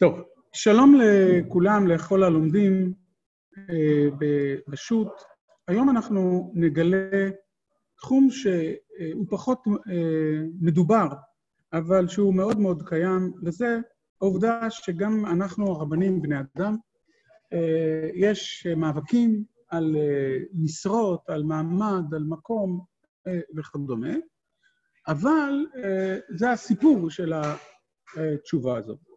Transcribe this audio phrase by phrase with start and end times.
[0.00, 0.20] טוב,
[0.52, 2.92] שלום לכולם, לכל הלומדים
[4.68, 5.08] בשו"ת.
[5.68, 7.30] היום אנחנו נגלה
[7.98, 9.62] תחום שהוא פחות
[10.60, 11.06] מדובר,
[11.72, 13.78] אבל שהוא מאוד מאוד קיים, וזה
[14.20, 16.76] העובדה שגם אנחנו, הרבנים, בני אדם,
[18.14, 19.96] יש מאבקים על
[20.54, 22.84] משרות, על מעמד, על מקום
[23.56, 24.14] וכדומה,
[25.08, 25.66] אבל
[26.36, 27.32] זה הסיפור של
[28.16, 29.07] התשובה הזאת.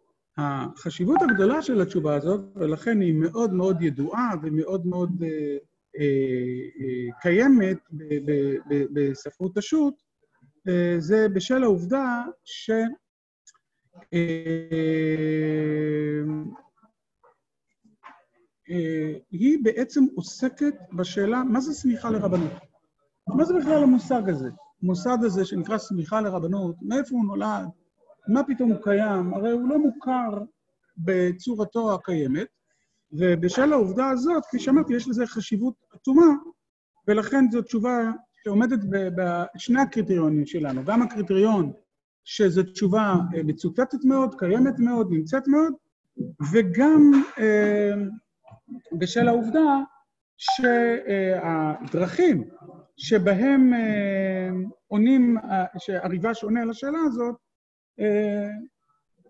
[0.42, 5.24] החשיבות הגדולה של התשובה הזאת, ולכן היא מאוד מאוד ידועה ומאוד מאוד
[7.22, 7.78] קיימת
[8.94, 9.94] בספרות השו"ת,
[10.98, 12.24] זה בשל העובדה
[19.32, 22.52] שהיא בעצם עוסקת בשאלה מה זה סמיכה לרבנות.
[23.28, 24.50] מה זה בכלל המושג הזה?
[24.84, 27.68] המושג הזה שנקרא סמיכה לרבנות, מאיפה הוא נולד?
[28.28, 29.34] מה פתאום הוא קיים?
[29.34, 30.44] הרי הוא לא מוכר
[30.98, 32.48] בצורתו הקיימת,
[33.12, 36.26] ובשל העובדה הזאת, כפי שאמרתי, יש לזה חשיבות עצומה,
[37.08, 38.12] ולכן זו תשובה
[38.44, 38.80] שעומדת
[39.16, 41.72] בשני הקריטריונים שלנו, גם הקריטריון
[42.26, 45.74] שזו תשובה מצוטטת מאוד, קיימת מאוד, נמצאת מאוד,
[46.54, 47.12] וגם
[49.00, 49.78] בשל העובדה
[50.38, 52.44] שהדרכים
[52.98, 53.74] שבהם
[54.88, 55.38] עונים,
[55.78, 57.36] שהריב"ש עונה על השאלה הזאת,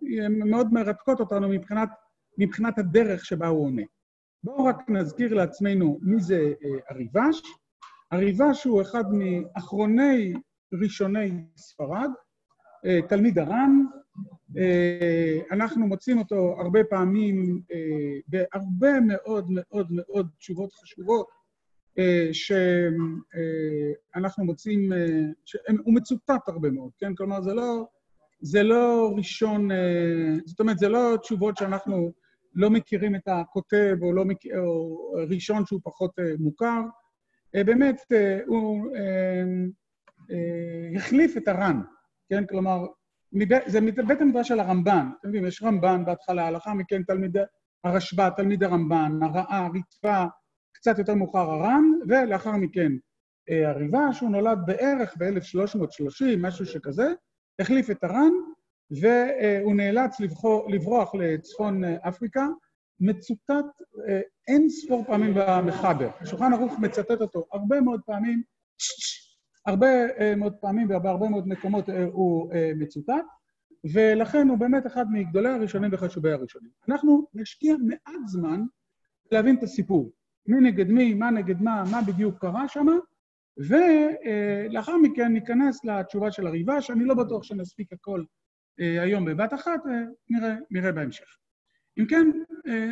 [0.02, 1.89] הן מאוד מרתקות אותנו מבחינת,
[2.38, 3.81] מבחינת הדרך שבה הוא עונה.
[4.44, 6.53] בואו רק נזכיר לעצמנו מי זה
[6.89, 7.42] הריב"ש.
[8.11, 10.33] הריב"ש הוא אחד מאחרוני
[10.81, 12.09] ראשוני ספרד,
[13.09, 13.86] תלמיד הר"ן.
[15.52, 17.61] אנחנו מוצאים אותו הרבה פעמים
[18.27, 21.27] בהרבה מאוד מאוד מאוד תשובות חשובות
[24.14, 24.92] שאנחנו מוצאים,
[25.86, 27.16] הוא מצוטט הרבה מאוד, כן?
[27.16, 27.88] כלומר, זה לא...
[28.42, 29.70] זה לא ראשון,
[30.45, 32.11] זאת אומרת, זה לא תשובות שאנחנו
[32.56, 34.98] לא מכירים את הכותב, או, לא מכיר, או
[35.30, 36.81] ראשון שהוא פחות מוכר.
[37.53, 38.02] באמת,
[38.48, 38.88] הוא
[40.95, 41.82] החליף את הר"ן,
[42.30, 42.45] כן?
[42.45, 42.86] כלומר,
[43.66, 45.10] זה מבית המדרש של הרמב"ן.
[45.20, 47.37] אתם יודעים, יש רמב"ן בהתחלה, לאחר מכן תלמיד
[47.83, 50.26] הרשב"א, תלמיד הרמב"ן, הרעה, הרצפה,
[50.71, 52.92] קצת יותר מאוחר הר"ן, ולאחר מכן
[53.49, 57.14] הריב"ש, שהוא נולד בערך ב-1330, משהו שכזה.
[57.60, 58.32] החליף את הר"ן,
[58.92, 60.20] והוא נאלץ
[60.70, 62.48] לברוח לצפון אפריקה,
[63.00, 63.66] מצוטט
[64.48, 66.10] אין ספור פעמים במחבר.
[66.20, 68.42] השולחן ערוך מצטט אותו הרבה מאוד פעמים,
[69.66, 69.88] הרבה
[70.36, 73.26] מאוד פעמים ובהרבה מאוד מקומות הוא מצוטט,
[73.94, 76.70] ולכן הוא באמת אחד מגדולי הראשונים וחשובי הראשונים.
[76.90, 78.61] אנחנו נשקיע מעט זמן
[79.32, 80.11] להבין את הסיפור.
[80.48, 82.88] מי נגד מי, מה נגד מה, מה בדיוק קרה שם,
[83.67, 88.23] ולאחר מכן ניכנס לתשובה של הריב"ש, אני לא בטוח שנספיק הכל
[88.77, 89.80] היום בבת אחת,
[90.30, 91.38] נראה, נראה בהמשך.
[91.99, 92.27] אם כן,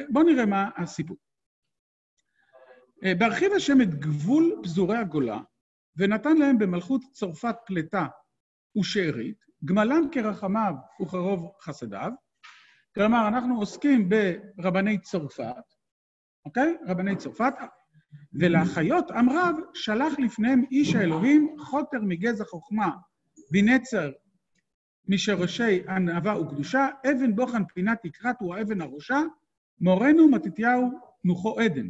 [0.09, 1.17] בואו נראה מה הסיפור.
[3.19, 5.39] בהרחיב השם את גבול פזורי הגולה,
[5.97, 8.05] ונתן להם במלכות צרפת פלטה
[8.77, 12.11] ושארית, גמלם כרחמיו וכרוב חסדיו,
[12.95, 15.73] כלומר, אנחנו עוסקים ברבני צרפת,
[16.45, 16.77] אוקיי?
[16.87, 17.53] רבני צרפת,
[18.33, 22.91] ולאחיות עם רב שלח לפניהם איש האלוהים חוטר מגזע חוכמה
[23.51, 24.11] בנצר
[25.07, 29.21] משורשי ענווה וקדושה, אבן בוחן פינת תקרת הוא האבן הראשה,
[29.81, 31.87] מורנו מתתיהו נוחו עדן.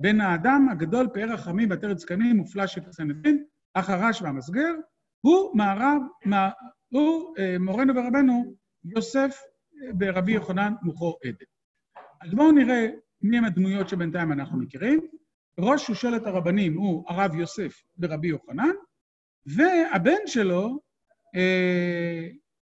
[0.00, 4.74] בן האדם הגדול פאר רחמים ועטרת זקנים מופלא שפסנתין, החרש והמסגר,
[5.20, 6.02] הוא מערב,
[6.88, 9.42] הוא מורנו ורבנו יוסף
[9.94, 11.44] ברבי יוחנן נוחו עדן.
[12.20, 12.86] אז בואו נראה
[13.22, 15.06] מי הם הדמויות שבינתיים אנחנו מכירים.
[15.60, 18.70] ראש שושלת הרבנים הוא הרב יוסף ברבי יוחנן,
[19.46, 20.80] והבן שלו,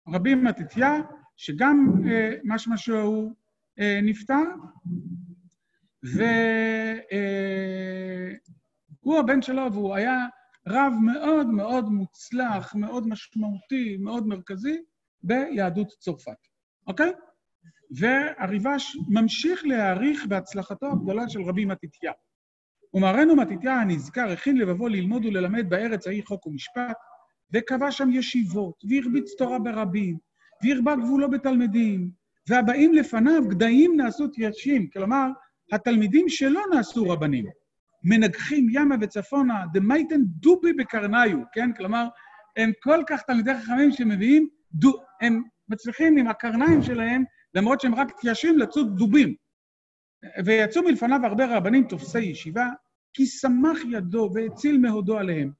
[0.09, 0.93] רבי מתתיה,
[1.37, 1.93] שגם
[2.44, 3.32] משמע שהוא
[4.03, 4.44] נפטר,
[9.03, 10.27] והוא הבן שלו, והוא היה
[10.69, 14.82] רב מאוד מאוד מוצלח, מאוד משמעותי, מאוד מרכזי
[15.22, 16.48] ביהדות צרפת,
[16.87, 17.12] אוקיי?
[17.91, 22.12] והריב"ש ממשיך להעריך בהצלחתו הגדולה של רבי מתתיה.
[22.94, 26.96] ומראנו מתתיה הנזכר הכין לבבו ללמוד וללמד בארץ ההיא חוק ומשפט,
[27.54, 30.16] וקבע שם ישיבות, והרביץ תורה ברבים,
[30.64, 32.10] והרבה גבולו בתלמידים,
[32.48, 35.30] והבאים לפניו גדיים נעשו תיישים, כלומר,
[35.72, 37.46] התלמידים שלו נעשו רבנים.
[38.04, 41.72] מנגחים ימה וצפונה, דמייתן דובי בקרניו, כן?
[41.72, 42.08] כלומר,
[42.56, 47.24] הם כל כך תלמידי חכמים שמביאים, דו, הם מצליחים עם הקרניים שלהם,
[47.54, 49.34] למרות שהם רק תיישים, לצוד דובים.
[50.44, 52.68] ויצאו מלפניו הרבה רבנים תופסי ישיבה,
[53.15, 55.50] כי שמח ידו והציל מהודו עליהם.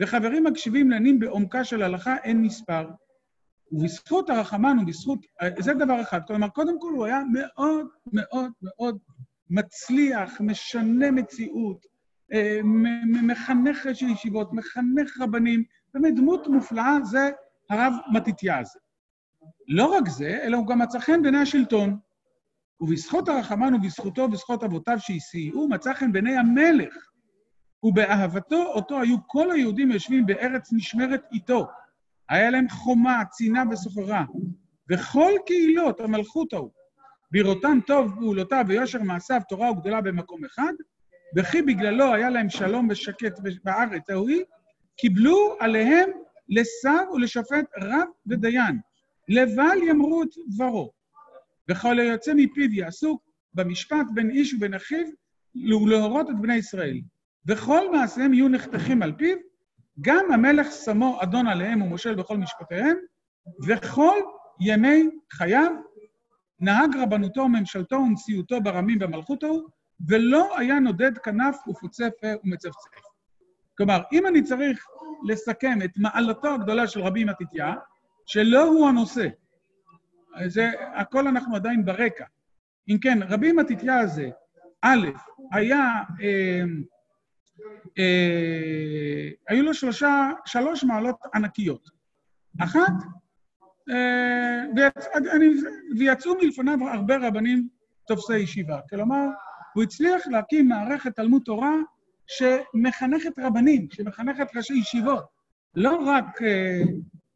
[0.00, 2.88] וחברים מקשיבים לענים בעומקה של הלכה אין מספר.
[3.72, 5.26] ובזכות הרחמן ובזכות...
[5.58, 6.20] זה דבר אחד.
[6.26, 8.98] כלומר, קודם כל הוא היה מאוד מאוד מאוד
[9.50, 11.86] מצליח, משנה מציאות,
[12.32, 12.60] אה,
[13.22, 15.64] מחנך ראשי ישיבות, מחנך רבנים,
[15.94, 17.30] באמת דמות מופלאה, זה
[17.70, 18.78] הרב מתתיה הזה.
[19.68, 21.98] לא רק זה, אלא הוא גם מצא חן בעיני השלטון.
[22.80, 26.94] ובזכות הרחמן ובזכותו ובזכות אבותיו שהסייעו, מצא חן בעיני המלך.
[27.82, 31.66] ובאהבתו אותו היו כל היהודים יושבים בארץ נשמרת איתו.
[32.28, 34.24] היה להם חומה, צינה וסוחרה.
[34.90, 36.70] וכל קהילות המלכות ההוא,
[37.32, 40.72] בראותם טוב פעולותיו ויושר מעשיו, תורה וגדולה במקום אחד,
[41.36, 44.42] וכי בגללו היה להם שלום ושקט בארץ ההיא,
[44.96, 46.10] קיבלו עליהם
[46.48, 48.78] לשר ולשופט רב ודיין,
[49.28, 50.99] לבל יאמרו את דברו.
[51.70, 53.18] וכל היוצא מפיו יעשו
[53.54, 55.06] במשפט בין איש ובין אחיו,
[55.54, 57.00] ולהורות את בני ישראל.
[57.48, 59.36] וכל מעשיהם יהיו נחתכים על פיו,
[60.00, 62.96] גם המלך שמו אדון עליהם ומושל בכל משפטיהם,
[63.66, 64.16] וכל
[64.60, 65.70] ימי חייו
[66.60, 69.68] נהג רבנותו וממשלתו ונשיאותו ברמים במלכות ההוא,
[70.08, 73.10] ולא היה נודד כנף ופוצה פה ומצפצף.
[73.78, 74.86] כלומר, אם אני צריך
[75.28, 77.74] לסכם את מעלתו הגדולה של רבי מתתיה,
[78.26, 79.28] שלא הוא הנושא,
[80.46, 82.24] זה, הכל אנחנו עדיין ברקע.
[82.88, 84.30] אם כן, רבי מתתיה הזה,
[84.82, 85.08] א',
[85.52, 86.62] היה, אה,
[87.98, 91.90] אה, היו לו שלושה, שלוש מעלות ענקיות.
[92.60, 92.92] אחת,
[93.90, 95.06] אה, ויצ,
[95.98, 97.68] ויצאו מלפניו הרבה רבנים
[98.06, 98.80] תופסי ישיבה.
[98.90, 99.26] כלומר,
[99.74, 101.74] הוא הצליח להקים מערכת תלמוד תורה
[102.26, 105.24] שמחנכת רבנים, שמחנכת ראשי ישיבות.
[105.74, 106.82] לא רק אה,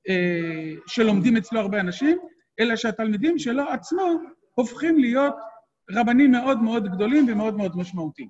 [0.09, 2.19] אה, שלומדים אצלו הרבה אנשים,
[2.61, 4.21] אלא שהתלמידים שלו עצמו
[4.55, 5.35] הופכים להיות
[5.91, 8.29] רבנים מאוד מאוד גדולים ומאוד מאוד משמעותיים.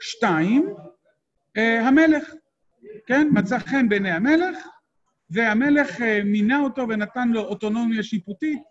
[0.00, 0.74] שתיים,
[1.56, 2.34] אה, המלך,
[3.06, 3.28] כן?
[3.32, 4.56] מצא חן בעיני המלך,
[5.30, 8.62] והמלך אה, מינה אותו ונתן לו אוטונומיה שיפוטית,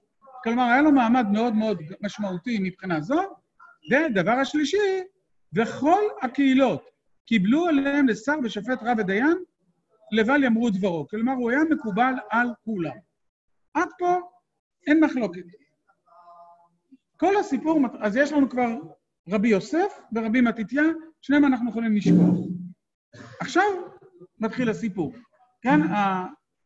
[0.44, 3.22] כלומר, היה לו מעמד מאוד מאוד משמעותי מבחינה זו.
[3.92, 4.78] ודבר השלישי,
[5.54, 6.90] וכל הקהילות
[7.26, 9.38] קיבלו עליהם לשר ושופט רב ודיין,
[10.12, 11.08] לבל יאמרו דברו.
[11.08, 12.98] כלומר, הוא היה מקובל על כולם.
[13.74, 14.20] עד פה
[14.88, 15.44] אין מחלוקת.
[17.18, 18.70] כל הסיפור, אז יש לנו כבר
[19.30, 20.84] רבי יוסף ורבי מתתיה,
[21.22, 22.38] שניהם אנחנו יכולים לשכוח.
[23.40, 23.64] עכשיו
[24.40, 25.14] מתחיל הסיפור.
[25.62, 25.82] כאן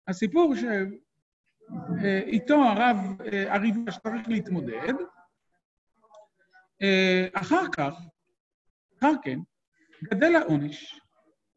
[0.07, 2.97] הסיפור שאיתו הרב
[3.47, 4.93] הריבה שצריך להתמודד,
[7.33, 7.93] אחר כך,
[8.99, 9.39] אחר כן,
[10.03, 11.01] גדל העונש,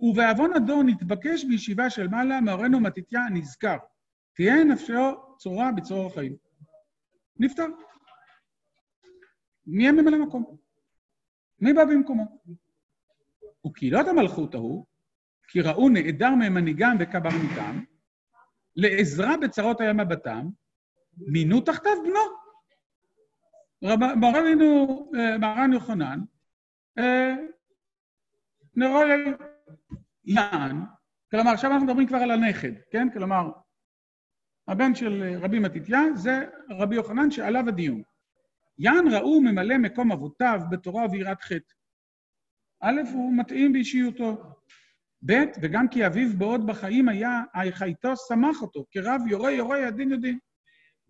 [0.00, 3.76] ובעוון הדור נתבקש בישיבה של מעלה מאורנו מתתיה הנזכר,
[4.34, 6.47] תהיה נפשו צורה בצרור החיים.
[7.38, 7.67] נפטר.
[9.67, 10.56] מי ממלא מקום?
[11.61, 12.38] מי בא במקומו?
[13.67, 14.87] וקהילות המלכות ההוא,
[15.49, 17.81] כי ראו נעדר ממנהיגם וקברניתם,
[18.76, 20.49] לעזרה בצרות היה מבטם,
[21.17, 22.38] מינו תחתיו בנו.
[24.17, 26.20] מרנו, אה, מרן יוחנן,
[26.99, 27.34] אה,
[28.76, 29.00] נראה
[30.25, 30.81] יען,
[31.31, 33.08] כלומר, עכשיו אנחנו מדברים כבר על הנכד, כן?
[33.12, 33.50] כלומר,
[34.69, 38.03] הבן של רבי מתתיה זה רבי יוחנן שעליו הדיון.
[38.79, 41.75] יען ראו ממלא מקום אבותיו בתורה וביראת חטא.
[42.81, 44.55] א', הוא מתאים באישיותו.
[45.26, 45.32] ב',
[45.62, 50.38] וגם כי אביו בעוד בחיים היה, חייתו שמח אותו, כרב יורה יורה ידין יודין,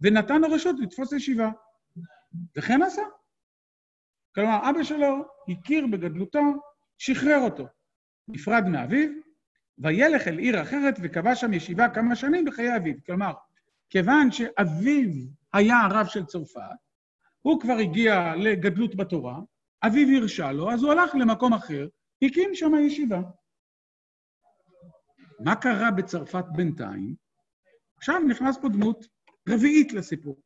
[0.00, 1.50] ונתן לו רשות לתפוס ישיבה.
[2.56, 3.02] וכן עשה.
[4.34, 6.40] כלומר, אבא שלו הכיר בגדלותו,
[6.98, 7.66] שחרר אותו.
[8.28, 9.10] נפרד מאביו,
[9.78, 12.94] וילך אל עיר אחרת וקבע שם ישיבה כמה שנים בחיי אביו.
[13.06, 13.32] כלומר,
[13.90, 15.10] כיוון שאביו
[15.52, 16.60] היה הרב של צרפת,
[17.42, 19.40] הוא כבר הגיע לגדלות בתורה,
[19.86, 21.88] אביו הרשה לו, אז הוא הלך למקום אחר,
[22.22, 23.20] הקים שם ישיבה.
[25.44, 27.14] מה קרה בצרפת בינתיים?
[27.96, 29.06] עכשיו נכנס פה דמות
[29.48, 30.40] רביעית לסיפור.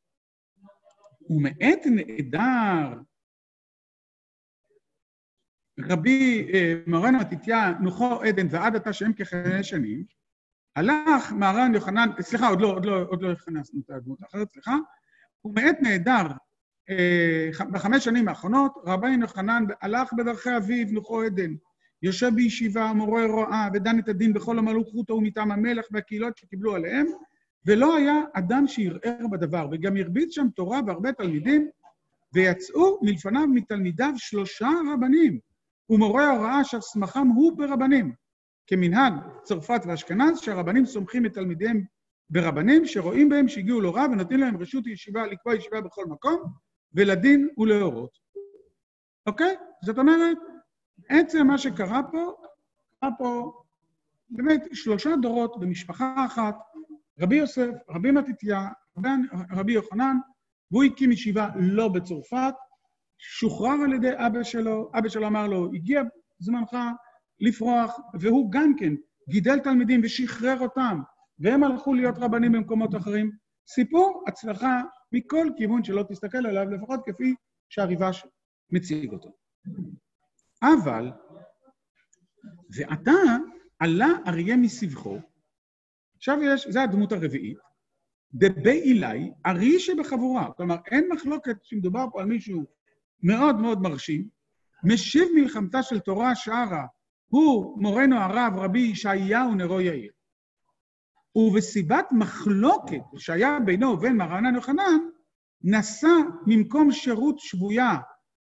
[1.31, 3.01] ומעת נעדר
[5.81, 10.05] רבי אה, מרן מתתיה נוחו עדן ועד עתה שהם כחמש שנים,
[10.77, 14.77] הלך מרן יוחנן, סליחה, עוד לא, עוד לא, עוד לא הכנסנו את הדמות האחרת, סליחה,
[15.45, 16.27] ומעת נעדר
[16.91, 21.55] אה, בחמש שנים האחרונות, רבי יוחנן הלך בדרכי אביו, נוחו עדן,
[22.03, 27.07] יושב בישיבה, מורה רואה, ודן את הדין בכל המלוכות ההוא מטעם המלך והקהילות שקיבלו עליהם,
[27.67, 31.69] ולא היה אדם שערער בדבר, וגם הרביץ שם תורה והרבה תלמידים,
[32.35, 35.39] ויצאו מלפניו מתלמידיו שלושה רבנים,
[35.91, 38.13] ומורה ההוראה אשר סמכם הוא ברבנים,
[38.67, 41.85] כמנהג צרפת ואשכנז, שהרבנים סומכים את תלמידיהם
[42.31, 46.43] ברבנים, שרואים בהם שהגיעו לו רב ונותנים להם רשות ישיבה לקבוע ישיבה בכל מקום,
[46.95, 48.19] ולדין ולהורות.
[49.27, 49.57] אוקיי?
[49.85, 50.39] זאת אומרת,
[51.09, 52.33] עצם מה שקרה פה,
[53.01, 53.53] קרה פה
[54.31, 56.57] באמת שלושה דורות במשפחה אחת,
[57.21, 58.69] רבי יוסף, רבי מתתיה
[59.51, 60.17] רבי יוחנן,
[60.71, 62.55] והוא הקים ישיבה לא בצרפת,
[63.19, 66.03] שוחרר על ידי אבא שלו, אבא שלו אמר לו, הגיע
[66.39, 66.77] זמנך
[67.43, 68.93] לפרוח, והוא גם כן
[69.29, 71.01] גידל תלמידים ושחרר אותם,
[71.39, 73.31] והם הלכו להיות רבנים במקומות אחרים.
[73.69, 74.83] סיפור הצלחה
[75.13, 77.35] מכל כיוון שלא תסתכל עליו, לפחות כפי
[77.69, 78.27] שהריבש
[78.71, 79.33] מציג אותו.
[80.63, 81.11] אבל,
[82.77, 83.13] ועתה
[83.79, 85.19] עלה אריה מסבכו,
[86.17, 87.59] עכשיו יש, זו הדמות הרביעית,
[88.35, 90.53] דבי אילי, ארי שבחבורה.
[90.53, 92.65] כלומר, אין מחלוקת שמדובר פה על מישהו
[93.23, 94.29] מאוד מאוד מרשים,
[94.85, 96.87] משיב מלחמתה של תורה שערה,
[97.33, 100.13] הוא מורנו הרב רבי ישעיהו נרו יאיר.
[101.37, 104.99] ובסיבת מחלוקת שהיה בינו ובין מרנן יוחנן,
[105.63, 107.97] נסע ממקום שירות שבויה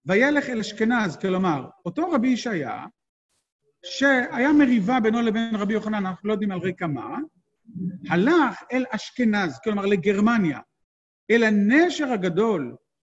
[0.06, 2.86] וילך אל אשכנז, כלומר, אותו רבי ישעיה,
[3.84, 7.18] שהיה מריבה בינו לבין רבי יוחנן, אנחנו לא יודעים על רקע מה,
[8.08, 10.60] הלך אל אשכנז, כלומר לגרמניה,
[11.30, 12.76] אל הנשר הגדול,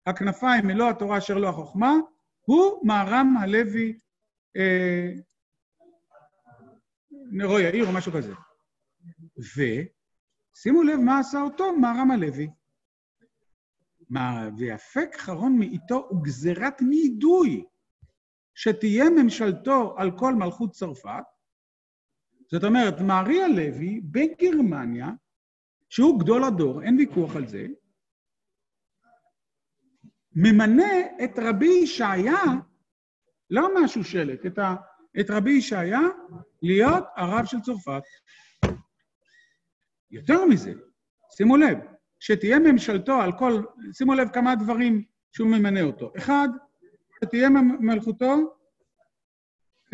[0.06, 1.94] הכנפיים מלוא התורה אשר לא החוכמה,
[2.40, 3.98] הוא מהר"ם הלוי
[4.56, 5.10] אה,
[7.30, 8.34] נרו יאיר או משהו כזה.
[9.38, 12.50] ושימו לב מה עשה אותו מהר"ם הלוי.
[14.58, 17.64] ויפק חרון מאיתו וגזירת נידוי,
[18.54, 21.25] שתהיה ממשלתו על כל מלכות צרפת.
[22.50, 25.08] זאת אומרת, מארי הלוי בגרמניה,
[25.88, 27.66] שהוא גדול הדור, אין ויכוח על זה,
[30.32, 32.42] ממנה את רבי ישעיה,
[33.50, 34.75] לא מהשושלת, את, ה,
[35.20, 36.00] את רבי ישעיה
[36.62, 38.02] להיות הרב של צרפת.
[40.10, 40.72] יותר מזה,
[41.30, 41.78] שימו לב,
[42.18, 43.62] שתהיה ממשלתו על כל,
[43.92, 46.12] שימו לב כמה דברים שהוא ממנה אותו.
[46.16, 46.48] אחד,
[47.24, 47.48] שתהיה
[47.80, 48.56] מלכותו,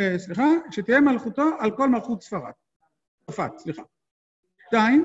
[0.01, 2.53] אה, סליחה, שתהיה מלכותו על כל מלכות ספרד.
[3.27, 3.83] צרפת, סליחה.
[4.67, 5.05] שתיים,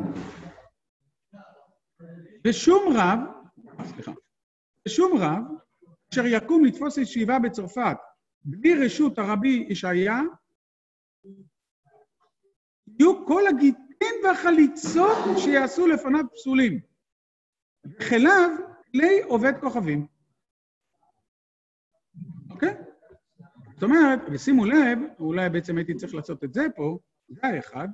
[2.48, 3.20] ושום רב,
[3.86, 4.12] סליחה,
[4.88, 5.44] ושום רב,
[6.14, 7.98] אשר יקום לתפוס ישיבה בצרפת
[8.44, 10.20] בלי רשות הרבי ישעיה,
[13.00, 16.80] יהיו כל הגיטין והחליצות שיעשו לפניו פסולים.
[17.86, 18.50] וכליו
[18.92, 20.08] כלי עובד כוכבים.
[22.50, 22.74] אוקיי?
[23.74, 27.88] זאת אומרת, ושימו לב, אולי בעצם הייתי צריך לעשות את זה פה, זה האחד,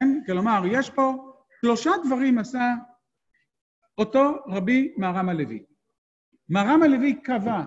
[0.00, 0.24] כן?
[0.26, 2.74] כלומר, יש פה שלושה דברים עשה
[3.98, 5.64] אותו רבי מהר"ם הלוי.
[6.48, 7.62] מהר"ם הלוי קבע,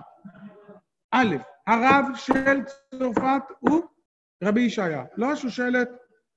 [1.10, 3.82] א', הרב של צרפת הוא
[4.44, 5.88] רבי ישעיה, לא השושלת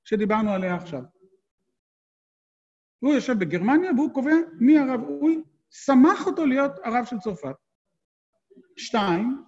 [0.04, 1.02] שדיברנו עליה עכשיו.
[3.00, 5.30] הוא יושב בגרמניה והוא קובע מי הרב, הוא
[5.70, 7.56] שמח אותו להיות הרב של צרפת.
[8.78, 9.44] שתיים,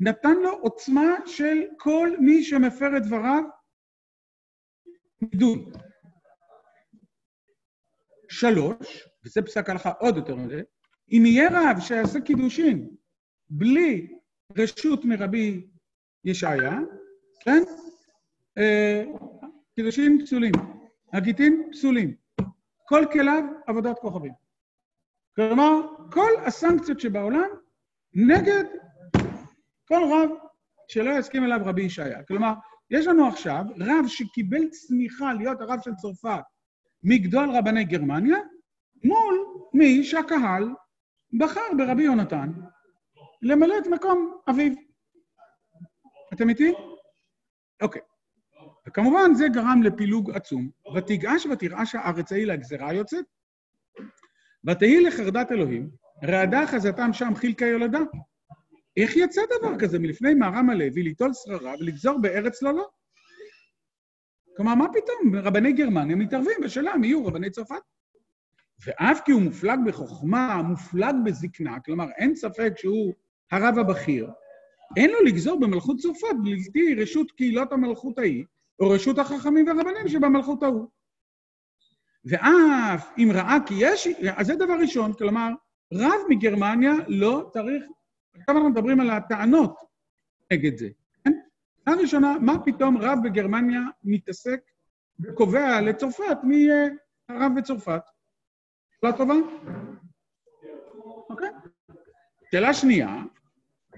[0.00, 3.42] נתן לו עוצמה של כל מי שמפר את דבריו
[5.22, 5.72] מדון.
[8.30, 10.62] שלוש, וזה פסק הלכה עוד יותר מזה,
[11.12, 12.90] אם יהיה רב שיעשה קידושין
[13.50, 14.17] בלי
[14.56, 15.66] רשות מרבי
[16.24, 16.78] ישעיה,
[17.40, 17.62] כן?
[18.58, 19.04] אה,
[19.74, 20.52] קידושין פסולים,
[21.12, 22.14] הגיטין פסולים.
[22.84, 24.32] כל כליו עבודת כוכבים.
[25.36, 25.80] כלומר,
[26.12, 27.48] כל הסנקציות שבעולם
[28.14, 28.64] נגד
[29.88, 30.30] כל רב
[30.88, 32.22] שלא יסכים אליו רבי ישעיה.
[32.22, 32.52] כלומר,
[32.90, 36.42] יש לנו עכשיו רב שקיבל צמיחה להיות הרב של צרפת
[37.02, 38.38] מגדול רבני גרמניה,
[39.04, 39.34] מול
[39.74, 40.68] מי שהקהל
[41.38, 42.52] בחר ברבי יונתן
[43.42, 44.72] למלא את מקום אביו.
[46.34, 46.72] אתם איתי?
[47.82, 48.02] אוקיי.
[48.88, 50.70] וכמובן זה גרם לפילוג עצום.
[50.96, 53.24] ותגעש ותרעש הארץ ההיא לגזרה היוצאת,
[54.66, 55.90] ותהי לחרדת אלוהים,
[56.24, 58.00] רעדה חזתם שם חילקה יולדה.
[58.96, 62.88] איך יצא דבר כזה מלפני מהר"ם הלוי ליטול שררה ולגזור בארץ לא לא?
[64.56, 65.46] כלומר, מה פתאום?
[65.46, 67.82] רבני גרמניה מתערבים בשאלה מי יהיו רבני צרפת.
[68.86, 73.14] ואף כי הוא מופלג בחוכמה, מופלג בזקנה, כלומר, אין ספק שהוא
[73.52, 74.30] הרב הבכיר,
[74.96, 78.44] אין לו לגזור במלכות צרפת בלתי רשות קהילות המלכות ההיא,
[78.80, 80.88] או רשות החכמים והרבנים שבמלכות ההוא.
[82.24, 85.48] ואף אם ראה כי יש, אז זה דבר ראשון, כלומר,
[85.94, 87.84] רב מגרמניה לא צריך,
[88.34, 89.76] עכשיו אנחנו מדברים על הטענות
[90.52, 90.88] נגד זה,
[91.24, 91.32] כן?
[91.84, 94.60] פעם ראשונה, מה פתאום רב בגרמניה מתעסק
[95.20, 96.88] וקובע לצרפת מי יהיה
[97.28, 98.02] הרב בצרפת?
[99.00, 99.34] שאלה טובה?
[101.30, 101.48] אוקיי.
[102.52, 103.22] שאלה שנייה,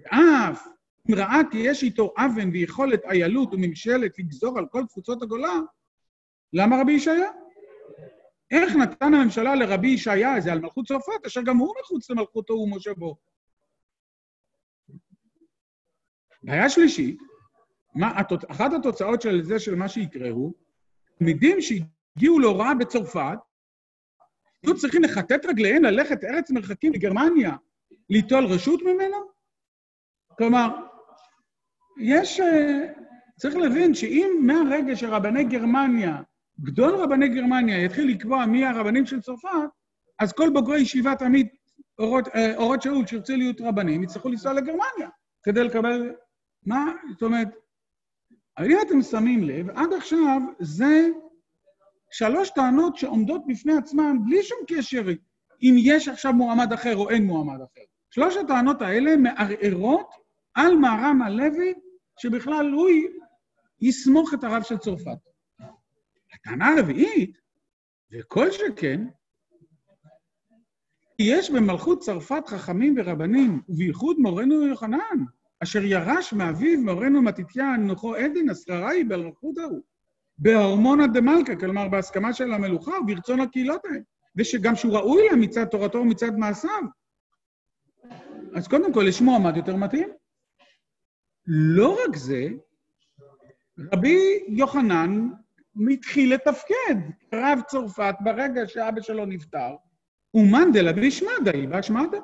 [0.06, 0.68] אף
[1.10, 5.54] אם ראה כי יש איתו אבן ויכולת איילות וממשלת לגזור על כל קבוצות הגולה,
[6.52, 7.30] למה רבי ישעיה?
[8.50, 13.16] איך נתן הממשלה לרבי ישעיה זה על מלכות צרפת, אשר גם הוא מחוץ למלכותו ומושבו?
[16.42, 17.18] בעיה שלישית,
[17.94, 20.52] מה, אחת התוצאות של זה, של מה שיקרה הוא,
[21.18, 23.38] תלמידים שהגיעו להוראה בצרפת,
[24.62, 27.56] היו צריכים לכתת רגליהם ללכת ארץ מרחקים לגרמניה,
[28.10, 29.39] ליטול רשות ממנו?
[30.40, 30.68] כלומר,
[31.98, 32.40] יש...
[32.40, 32.86] אה,
[33.38, 36.22] צריך להבין שאם מהרגע שרבני גרמניה,
[36.60, 39.48] גדול רבני גרמניה, יתחיל לקבוע מי הרבנים של צרפת,
[40.18, 41.52] אז כל בוגרי ישיבת עמית
[41.98, 45.08] אורות, אה, אורות שאול שירצו להיות רבנים, יצטרכו לנסוע לגרמניה
[45.42, 46.12] כדי לקבל...
[46.66, 46.92] מה?
[47.12, 47.48] זאת אומרת,
[48.58, 51.08] אבל אם אתם שמים לב, עד עכשיו זה
[52.10, 55.02] שלוש טענות שעומדות בפני עצמן בלי שום קשר
[55.62, 57.82] אם יש עכשיו מועמד אחר או אין מועמד אחר.
[58.10, 61.74] שלוש הטענות האלה מערערות על מהר"ם הלוי,
[62.18, 62.88] שבכלל הוא
[63.80, 65.18] יסמוך את הרב של צרפת.
[66.34, 67.38] הטענה הרביעית,
[68.12, 69.06] וכל שכן,
[71.18, 75.24] יש במלכות צרפת חכמים ורבנים, ובייחוד מורנו יוחנן,
[75.62, 79.82] אשר ירש מאביו מורנו מתתיה נוחו עדן, השררה היא במלכות ההוא.
[80.38, 84.00] בהורמונה דמלכה, כלומר בהסכמה של המלוכה וברצון הקהילות האלה,
[84.36, 86.82] ושגם שהוא ראוי לה מצד תורתו ומצד מעשיו.
[88.54, 90.08] אז קודם כל, יש מועמד יותר מתאים.
[91.52, 92.48] לא רק זה,
[93.92, 95.28] רבי יוחנן
[95.74, 96.96] מתחיל לתפקד.
[97.34, 99.76] רב צרפת, ברגע שאבא שלו נפטר,
[100.34, 102.18] אומן דלה בישמדה, ילבש מדה.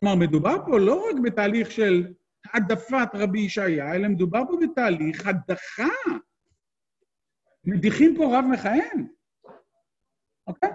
[0.00, 2.12] כלומר, מדובר פה לא רק בתהליך של
[2.44, 5.94] העדפת רבי ישעיה, אלא מדובר פה בתהליך הדחה.
[7.64, 9.06] מדיחים פה רב מכהן,
[10.46, 10.70] אוקיי?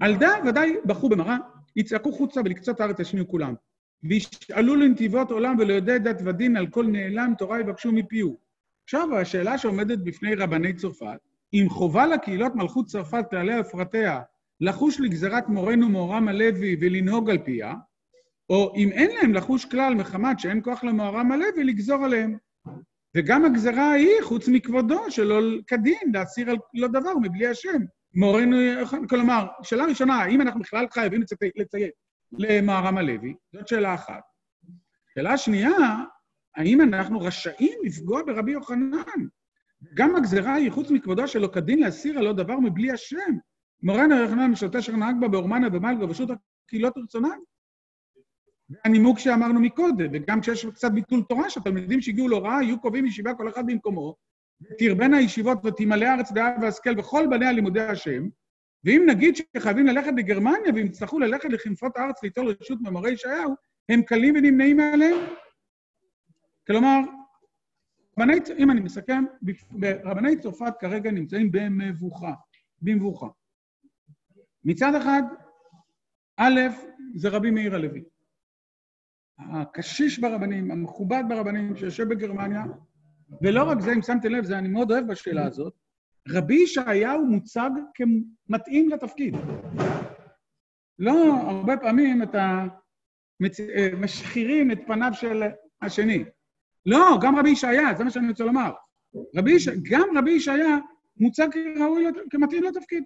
[0.00, 1.36] על דה ודאי בכו במראה,
[1.76, 3.54] יצעקו חוצה ולקצות הארץ ישמיעו כולם.
[4.04, 8.38] וישאלו לנתיבות עולם ולא דת ודין על כל נעלם תורה יבקשו מפיהו.
[8.84, 11.18] עכשיו, השאלה שעומדת בפני רבני צרפת,
[11.54, 14.20] אם חובה לקהילות מלכות צרפת כללי הפרטיה
[14.60, 17.74] לחוש לגזירת מורנו מורם הלוי ולנהוג על פיה,
[18.50, 22.36] או אם אין להם לחוש כלל מחמת שאין כוח למורם הלוי לגזור עליהם.
[23.16, 27.82] וגם הגזרה ההיא, חוץ מכבודו, שלא כדין, להסיר על לא דבר מבלי השם.
[28.14, 28.56] מורנו,
[29.08, 31.22] כלומר, שאלה ראשונה, האם אנחנו בכלל חייבים
[31.56, 32.03] לציית
[32.38, 33.34] למהר"ם הלוי?
[33.52, 34.22] זאת שאלה אחת.
[35.14, 35.70] שאלה שנייה,
[36.56, 39.26] האם אנחנו רשאים לפגוע ברבי יוחנן?
[39.94, 43.38] גם הגזרה היא חוץ מכבודו שלא כדין להסיר על לא דבר מבלי השם.
[43.82, 46.30] מורנו יוחנן משלטה אשר נהג בה באורמנה במלגה ופשוט
[46.66, 47.38] הקהילות רצונן.
[48.84, 53.48] הנימוק שאמרנו מקודם, וגם כשיש קצת ביטול תורה, שהתלמידים שהגיעו להוראה יהיו קובעים ישיבה כל
[53.48, 54.16] אחד במקומו,
[54.78, 58.28] תרבנה הישיבות ותמלא הארץ דעה והשכל וכל בניה לימודי השם,
[58.84, 63.54] ואם נגיד שחייבים ללכת לגרמניה והם יצטרכו ללכת לכנפות הארץ ליטול רשות ממורי ישעיהו,
[63.88, 65.18] הם קלים ונמנעים מעליהם.
[66.66, 67.00] כלומר,
[68.18, 69.24] רבני, אם אני מסכם,
[70.04, 72.32] רבני צרפת כרגע נמצאים במבוכה,
[72.82, 73.26] במבוכה.
[74.64, 75.22] מצד אחד,
[76.36, 76.60] א',
[77.14, 78.04] זה רבי מאיר הלוי.
[79.38, 82.62] הקשיש ברבנים, המכובד ברבנים שיושב בגרמניה,
[83.42, 85.83] ולא רק זה, אם שמתם לב, זה אני מאוד אוהב בשאלה הזאת,
[86.28, 89.34] רבי ישעיהו מוצג כמתאים לתפקיד.
[90.98, 92.66] לא הרבה פעמים את ה...
[94.00, 95.42] משחירים את פניו של
[95.82, 96.24] השני.
[96.86, 98.72] לא, גם רבי ישעיה, זה מה שאני רוצה לומר.
[99.36, 99.68] רבי יש...
[99.68, 100.78] גם רבי ישעיה
[101.16, 103.04] מוצג כראוי, כמתאים לתפקיד.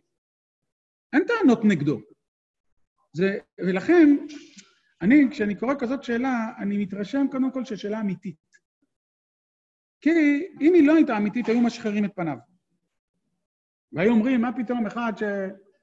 [1.12, 2.00] אין טענות נגדו.
[3.12, 4.16] זה, ולכן,
[5.02, 8.36] אני, כשאני קורא כזאת שאלה, אני מתרשם קודם כל ששאלה אמיתית.
[10.00, 10.10] כי
[10.60, 12.36] אם היא לא הייתה אמיתית, היו משחררים את פניו.
[13.92, 15.12] והיו אומרים, מה פתאום אחד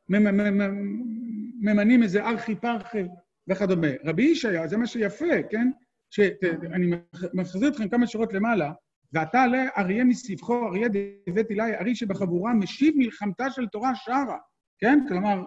[0.10, 3.04] שממנים איזה ארכי פרחי
[3.50, 3.88] וכדומה.
[4.04, 5.72] רבי ישעיה, זה מה שיפה, כן?
[6.10, 6.92] שאני
[7.34, 8.72] מחזיר אתכם כמה שורות למעלה,
[9.14, 10.88] ועתה עלה אריה מסבכו, אריה
[11.30, 14.38] דבית אלי, ארי שבחבורה, משיב מלחמתה של תורה שרה,
[14.80, 15.00] כן?
[15.08, 15.44] כלומר,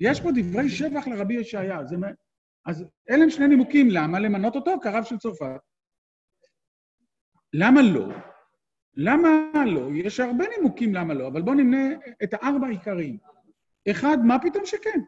[0.00, 1.80] יש פה דברי שבח לרבי ישעיה.
[2.66, 5.60] אז אלה הם שני נימוקים, למה למנות אותו כרב של צרפת?
[7.52, 8.08] למה לא?
[8.96, 9.28] למה
[9.66, 9.88] לא?
[9.94, 13.18] יש הרבה נימוקים למה לא, אבל בואו נמנה את הארבע העיקריים.
[13.90, 15.00] אחד, מה פתאום שכן?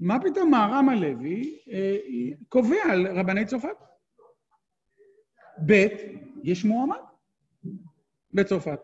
[0.00, 1.96] מה פתאום מהר"ם הלוי אה,
[2.48, 3.76] קובע על רבני צרפת?
[5.66, 5.86] ב',
[6.42, 7.00] יש מועמד
[8.34, 8.80] בצרפת.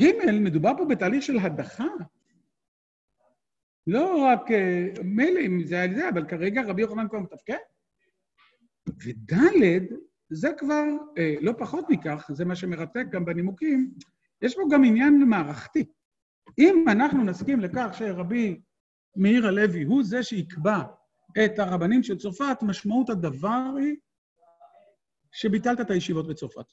[0.00, 1.86] ג', מדובר פה בתהליך של הדחה.
[3.86, 7.56] לא רק, אה, מילא אם זה על זה, אבל כרגע רבי יוחנן כבר מתפקד.
[8.88, 9.32] וד',
[10.30, 10.84] זה כבר,
[11.18, 13.94] אה, לא פחות מכך, זה מה שמרתק גם בנימוקים,
[14.42, 15.84] יש פה גם עניין מערכתי.
[16.58, 18.60] אם אנחנו נסכים לכך שרבי
[19.16, 20.82] מאיר הלוי הוא זה שיקבע
[21.44, 23.96] את הרבנים של צרפת, משמעות הדבר היא
[25.32, 26.64] שביטלת את הישיבות בצרפת.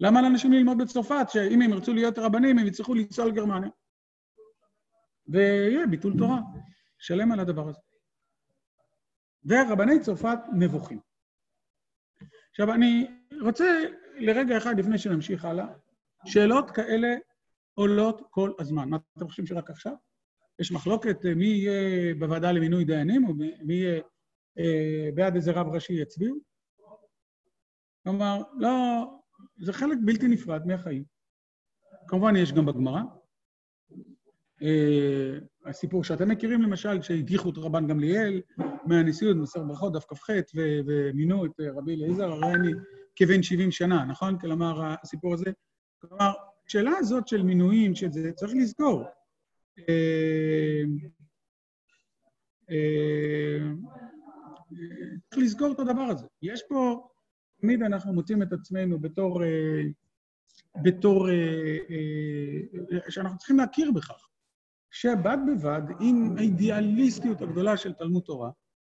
[0.00, 3.70] למה לאנשים ללמוד בצרפת, שאם הם ירצו להיות רבנים, הם יצטרכו לנסוע לגרמניה?
[5.28, 6.40] ויהיה ביטול תורה,
[6.98, 7.80] שלם על הדבר הזה.
[9.44, 11.00] ורבני צרפת נבוכים.
[12.58, 13.06] עכשיו, אני
[13.42, 13.64] רוצה
[14.18, 15.66] לרגע אחד, לפני שנמשיך הלאה,
[16.24, 17.08] שאלות כאלה
[17.74, 18.88] עולות כל הזמן.
[18.88, 19.92] מה אתם חושבים שרק עכשיו?
[20.58, 24.00] יש מחלוקת מי יהיה בוועדה למינוי דיינים, או מי יהיה
[24.58, 26.36] אה, בעד איזה רב ראשי יצביעו?
[28.02, 28.70] כלומר, לא,
[29.56, 31.04] זה חלק בלתי נפרד מהחיים.
[32.08, 33.00] כמובן, יש גם בגמרא.
[34.62, 38.40] אה, הסיפור שאתם מכירים, למשל, שהדיחו את רבן גמליאל
[38.86, 40.30] מהנשיאות, מסר ברכות, דף כ"ח,
[40.86, 42.72] ומינו את רבי אליעזר, הרי אני
[43.16, 44.38] כבן 70 שנה, נכון?
[44.38, 45.50] כלומר, הסיפור הזה.
[46.00, 46.32] כלומר,
[46.66, 49.04] השאלה הזאת של מינויים, שזה, צריך לזכור.
[49.88, 50.82] אה,
[52.70, 53.58] אה,
[55.30, 56.26] צריך לזכור את הדבר הזה.
[56.42, 57.08] יש פה,
[57.60, 59.42] תמיד אנחנו מוצאים את עצמנו בתור,
[60.82, 61.28] בתור,
[63.08, 64.26] שאנחנו צריכים להכיר בכך.
[65.00, 68.50] שבד בבד עם האידיאליסטיות הגדולה של תלמוד תורה,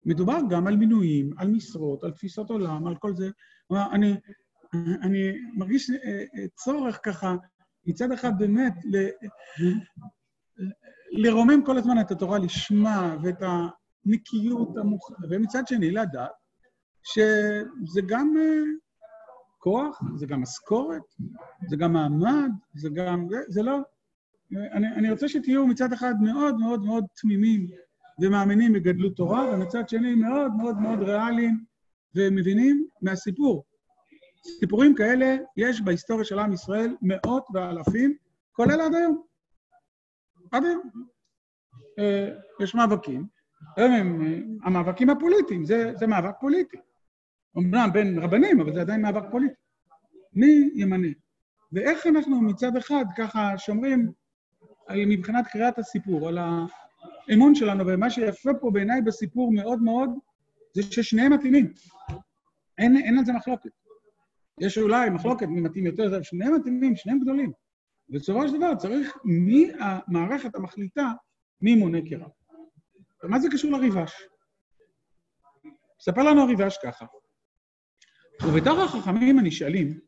[0.06, 3.30] מדובר גם על מינויים, על משרות, על תפיסות עולם, על כל זה.
[3.72, 4.16] אני,
[5.02, 7.36] אני מרגיש אה, אה, צורך ככה,
[7.86, 9.08] מצד אחד באמת, ל,
[11.12, 16.32] לרומם כל הזמן את התורה לשמה ואת הנקיות המוכרת, ומצד שני לדעת
[17.04, 18.64] שזה גם אה,
[19.58, 21.04] כוח, זה גם משכורת,
[21.68, 23.28] זה גם מעמד, זה גם...
[23.48, 23.78] זה לא...
[24.52, 27.68] אני, אני רוצה שתהיו מצד אחד מאוד מאוד מאוד תמימים
[28.22, 31.64] ומאמינים בגדלות תורה, ומצד שני מאוד מאוד מאוד ריאליים
[32.16, 33.66] ומבינים מהסיפור.
[34.60, 38.16] סיפורים כאלה יש בהיסטוריה של עם ישראל מאות ואלפים,
[38.52, 39.24] כולל עד היום.
[40.52, 40.90] עד היום.
[42.00, 42.30] אה,
[42.60, 43.28] יש מאבקים,
[43.78, 46.78] הם, הם המאבקים הפוליטיים, זה, זה מאבק פוליטי.
[47.58, 49.56] אמנם בין רבנים, אבל זה עדיין מאבק פוליטי.
[50.34, 51.08] מי ימנה?
[51.72, 54.12] ואיך אנחנו מצד אחד ככה שומרים
[54.96, 60.10] מבחינת קריאת הסיפור, על האמון שלנו, ומה שיפה פה בעיניי בסיפור מאוד מאוד,
[60.74, 61.74] זה ששניהם מתאימים.
[62.78, 63.70] אין, אין על זה מחלוקת.
[64.60, 67.52] יש אולי מחלוקת מי מתאים יותר, אבל שניהם מתאימים, שניהם גדולים.
[68.10, 71.12] בסופו של דבר צריך מי המערכת המחליטה
[71.62, 72.30] מי מונה כרב.
[73.24, 74.14] ומה זה קשור לריבש?
[76.00, 77.06] מספר לנו הריבש ככה.
[78.44, 80.00] ובתוך החכמים הנשאלים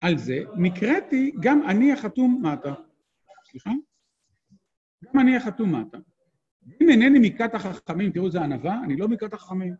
[0.00, 2.74] על זה, נקראתי גם אני החתום מטה.
[3.54, 3.70] סליחה?
[5.04, 5.98] גם אני החתום מטה.
[6.82, 9.74] אם אינני מכת החכמים, תראו, זה ענווה, אני לא מכת החכמים.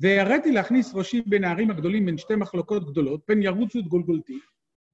[0.00, 4.38] והראיתי להכניס ראשי בין הערים הגדולים בין שתי מחלוקות גדולות, פן ירוצו את גולגולתי.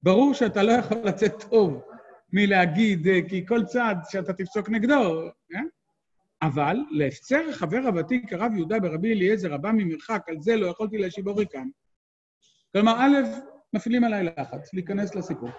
[0.03, 1.81] ברור שאתה לא יכול לצאת טוב
[2.33, 5.67] מלהגיד, אה, כי כל צעד שאתה תפסוק נגדו, כן?
[6.41, 11.35] אבל להפצר חבר הוותיק הרב יהודה ברבי אליעזר הבא ממרחק, על זה לא יכולתי להשיבו
[11.35, 11.67] ריקם.
[12.71, 13.15] כלומר, א',
[13.73, 15.49] מפעילים עליי לחץ להיכנס לסיפור.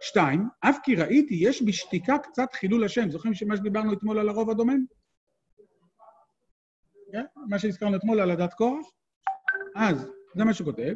[0.00, 3.10] שתיים, אף כי ראיתי, יש בשתיקה קצת חילול השם.
[3.10, 4.84] זוכרים שמה שדיברנו אתמול על הרוב הדומם?
[7.12, 7.24] כן?
[7.48, 8.86] מה שהזכרנו אתמול על הדת קורח?
[9.76, 10.94] אז, זה מה שכותב.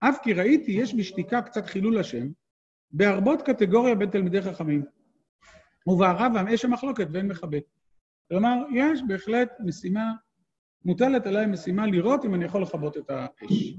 [0.00, 2.28] אף כי ראיתי, יש בשתיקה קצת חילול השם,
[2.90, 4.84] בהרבות קטגוריה בין תלמידי חכמים.
[5.86, 7.60] ובערב יש שם מחלוקת ואין מכבד.
[8.28, 10.12] כלומר, יש בהחלט משימה,
[10.84, 13.76] מוטלת עליי משימה לראות אם אני יכול לכבות את האש.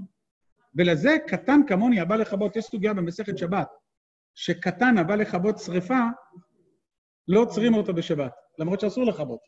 [0.76, 3.68] ולזה קטן כמוני הבא לכבות, יש סוגיה במסכת שבת,
[4.42, 6.00] שקטן הבא לכבות שריפה,
[7.28, 9.40] לא עוצרים אותו בשבת, למרות שאסור לכבות.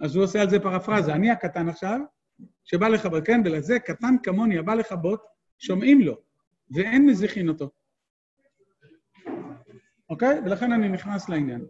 [0.00, 2.00] אז הוא עושה על זה פרפרזה, אני הקטן עכשיו,
[2.64, 5.22] שבא לכבות, כן, ולזה קטן כמוני הבא לכבות,
[5.58, 6.16] שומעים לו,
[6.70, 7.70] ואין מזיחין אותו.
[10.10, 10.40] אוקיי?
[10.44, 11.66] ולכן אני נכנס לעניין.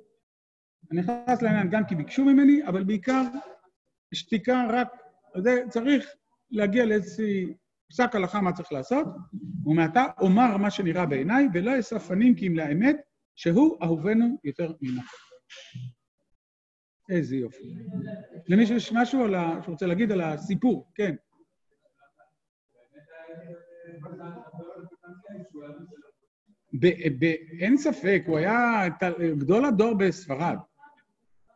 [0.91, 3.23] אני נכנס לעניין גם כי ביקשו ממני, אבל בעיקר
[4.15, 4.89] שתיקה רק,
[5.43, 6.07] זה צריך
[6.51, 7.55] להגיע לאיזושהי
[7.89, 9.07] פסק הלכה מה צריך לעשות,
[9.67, 12.97] ומעתה אומר מה שנראה בעיניי, ולא אסף פנים כי אם לאמת,
[13.35, 15.01] שהוא אהובנו יותר ממנו.
[17.11, 17.75] איזה יופי.
[18.49, 19.61] למישהו יש משהו ה...
[19.65, 20.91] שרוצה להגיד על הסיפור?
[20.95, 21.15] כן.
[27.61, 28.85] אין ספק, הוא היה
[29.39, 30.57] גדול הדור בספרד.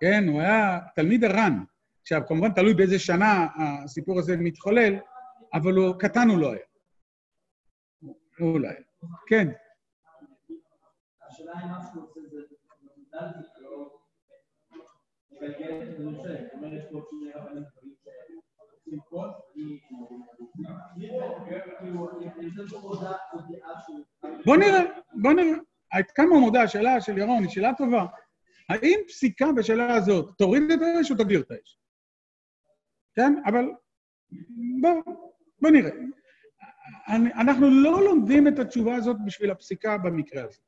[0.00, 1.58] כן, הוא היה תלמיד הר"ן.
[2.00, 4.98] עכשיו, כמובן תלוי באיזה שנה הסיפור הזה מתחולל,
[5.54, 6.66] אבל הוא קטן הוא לא היה.
[8.38, 8.80] הוא לא היה.
[9.26, 9.48] כן.
[24.46, 24.80] בוא נראה,
[25.22, 25.58] בוא נראה.
[25.90, 28.06] עד כמה מודע, השאלה של ירון היא שאלה טובה.
[28.68, 31.78] האם פסיקה בשאלה הזאת תוריד את האש או תגביר את האש?
[33.14, 33.64] כן, אבל
[34.80, 35.14] בוא,
[35.62, 35.90] בוא נראה.
[37.40, 40.58] אנחנו לא לומדים את התשובה הזאת בשביל הפסיקה במקרה הזה.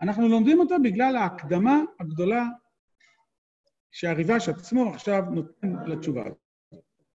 [0.00, 2.44] אנחנו לומדים אותה בגלל ההקדמה הגדולה
[3.90, 6.38] שהריבש עצמו עכשיו נותן לתשובה הזאת.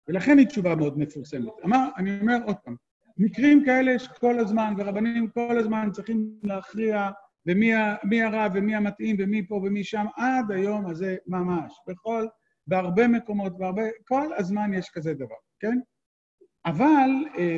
[0.08, 1.53] ולכן היא תשובה מאוד מפורסמת.
[1.65, 2.75] אמר, אני אומר עוד פעם,
[3.17, 7.10] מקרים כאלה שכל הזמן, ורבנים כל הזמן צריכים להכריע
[7.45, 11.73] ומי הרב ומי המתאים ומי פה ומי שם, עד היום הזה ממש.
[11.88, 12.27] בכל,
[12.67, 15.80] בהרבה מקומות, בהרבה, כל הזמן יש כזה דבר, כן?
[16.67, 17.58] אבל, אה,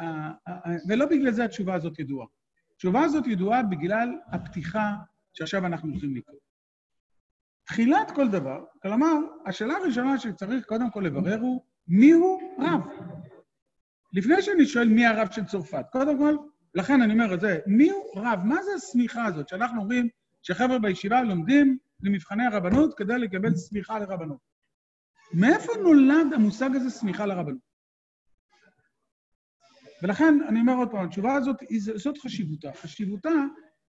[0.00, 2.26] אה, אה, ולא בגלל זה התשובה הזאת ידועה.
[2.74, 4.94] התשובה הזאת ידועה בגלל הפתיחה
[5.32, 6.38] שעכשיו אנחנו הולכים לקרוא.
[7.64, 9.14] תחילת כל דבר, כלומר,
[9.46, 12.86] השאלה הראשונה שצריך קודם כל לברר הוא, מיהו רב?
[14.12, 16.36] לפני שאני שואל מי הרב של צרפת, קודם כל,
[16.74, 18.40] לכן אני אומר את זה, מיהו רב?
[18.44, 20.08] מה זה הסמיכה הזאת שאנחנו אומרים
[20.42, 24.38] שחבר'ה בישיבה לומדים למבחני הרבנות כדי לקבל סמיכה לרבנות?
[25.34, 27.65] מאיפה נולד המושג הזה סמיכה לרבנות?
[30.02, 31.56] ולכן אני אומר עוד פעם, התשובה הזאת,
[31.94, 32.72] זאת חשיבותה.
[32.72, 33.30] חשיבותה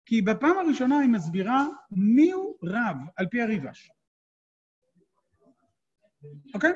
[0.05, 3.91] כי בפעם הראשונה היא מסבירה מיהו רב על פי הריבש.
[6.53, 6.71] אוקיי?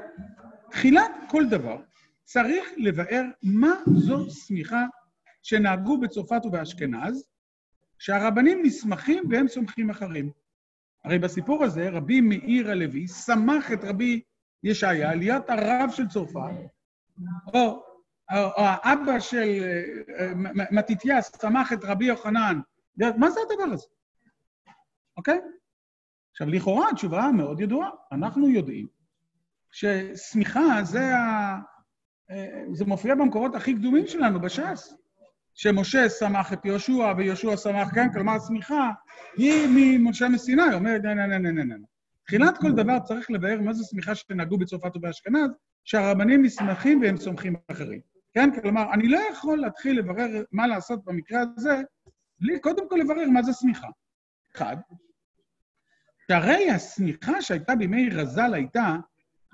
[0.72, 1.82] תחילת כל דבר
[2.24, 4.86] צריך לבאר מה זו סמיכה
[5.44, 7.30] שנהגו בצרפת ובאשכנז,
[8.00, 10.32] שהרבנים נסמכים והם סומכים אחרים.
[11.06, 14.22] הרי בסיפור הזה רבי מאיר הלוי סמך את רבי
[14.64, 16.52] ישעיה להיות הרב של צרפת,
[17.54, 17.89] או,
[18.34, 19.64] או, האבא של
[20.20, 20.32] אה,
[20.72, 22.60] מתתיה סמך את רבי יוחנן
[22.98, 23.88] מה זה הדבר הזה?
[25.18, 25.40] אוקיי?
[26.32, 27.90] עכשיו, לכאורה התשובה מאוד ידועה.
[28.12, 28.88] אנחנו יודעים
[29.72, 31.60] ששמיכה זה ה...
[32.32, 34.94] אה, זה מופיע במקורות הכי קדומים שלנו בש"ס,
[35.54, 38.14] שמשה שמח את יהושע ויהושע שמח, כן?
[38.14, 38.92] כלומר, השמיכה
[39.38, 39.68] היא
[40.00, 41.76] ממשה מסיני, אומרת, נה, נה, נה, נה, נה, נה.
[42.26, 45.52] תחילת כל דבר צריך לבאר מה זו שמיכה שנהגו בצרפת ובאשכנז,
[45.84, 48.09] שהרבנים נסמכים והם סומכים אחרים.
[48.34, 48.62] כן?
[48.62, 51.82] כלומר, אני לא יכול להתחיל לברר מה לעשות במקרה הזה
[52.40, 53.88] בלי קודם כל לברר מה זה שמיכה.
[54.56, 54.78] אחד,
[56.28, 58.96] שהרי השמיכה שהייתה בימי רז"ל הייתה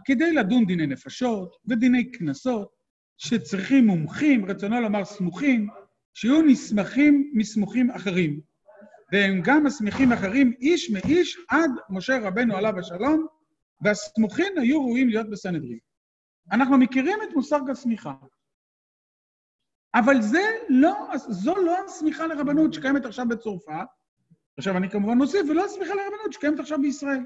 [0.05, 2.75] כדי לדון דיני נפשות ודיני קנסות,
[3.17, 5.67] שצריכים מומחים, רצונו לומר סמוכים,
[6.13, 8.39] שיהיו נסמכים מסמוכים אחרים.
[9.11, 13.25] והם גם מסמיכים אחרים איש מאיש עד משה רבנו עליו השלום,
[13.81, 15.79] והסמוכים היו ראויים להיות בסנהדרין.
[16.51, 18.13] אנחנו מכירים את מושג הסמיכה.
[19.95, 23.87] אבל זה לא, זו לא הסמיכה לרבנות שקיימת עכשיו בצרפת,
[24.57, 27.25] עכשיו אני כמובן מוסיף, ולא הסמיכה לרבנות שקיימת עכשיו בישראל.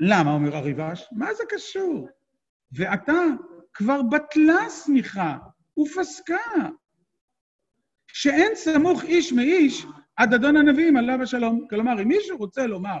[0.00, 1.08] למה, אומר הריבש?
[1.12, 2.08] מה זה קשור?
[2.72, 3.22] ועתה
[3.72, 5.38] כבר בטלה סמיכה
[5.78, 6.68] ופסקה,
[8.12, 11.66] שאין סמוך איש מאיש עד אדון הנביאים עליו השלום.
[11.70, 12.98] כלומר, אם מישהו רוצה לומר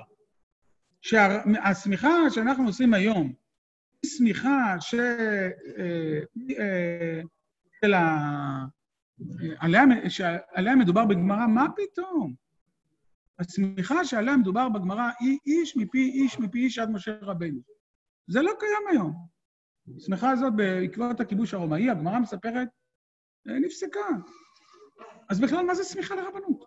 [1.02, 3.32] שהסמיכה שאנחנו עושים היום
[4.02, 4.94] היא סמיכה ש...
[4.94, 5.48] אה,
[6.58, 7.20] אה,
[7.84, 8.08] של ה...
[9.58, 12.34] עליה, שעליה מדובר בגמרא, מה פתאום?
[13.38, 17.60] השמיכה שעליה מדובר בגמרא היא איש מפי איש מפי איש עד משה רבנו.
[18.26, 19.14] זה לא קיים היום.
[19.96, 22.68] השמיכה הזאת בעקבות הכיבוש הרומאי, הגמרא מספרת,
[23.48, 24.00] אה, נפסקה.
[25.28, 26.64] אז בכלל, מה זה שמיכה לרבנות?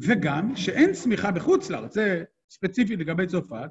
[0.00, 3.70] וגם שאין שמיכה בחוץ לארץ, זה ספציפית לגבי צרפת,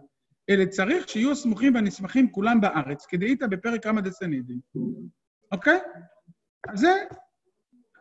[0.50, 4.60] אלא צריך שיהיו הסמוכים והנסמכים כולם בארץ, כדאיתא בפרק רמא דסנידין.
[5.52, 5.80] אוקיי?
[6.74, 7.04] זה,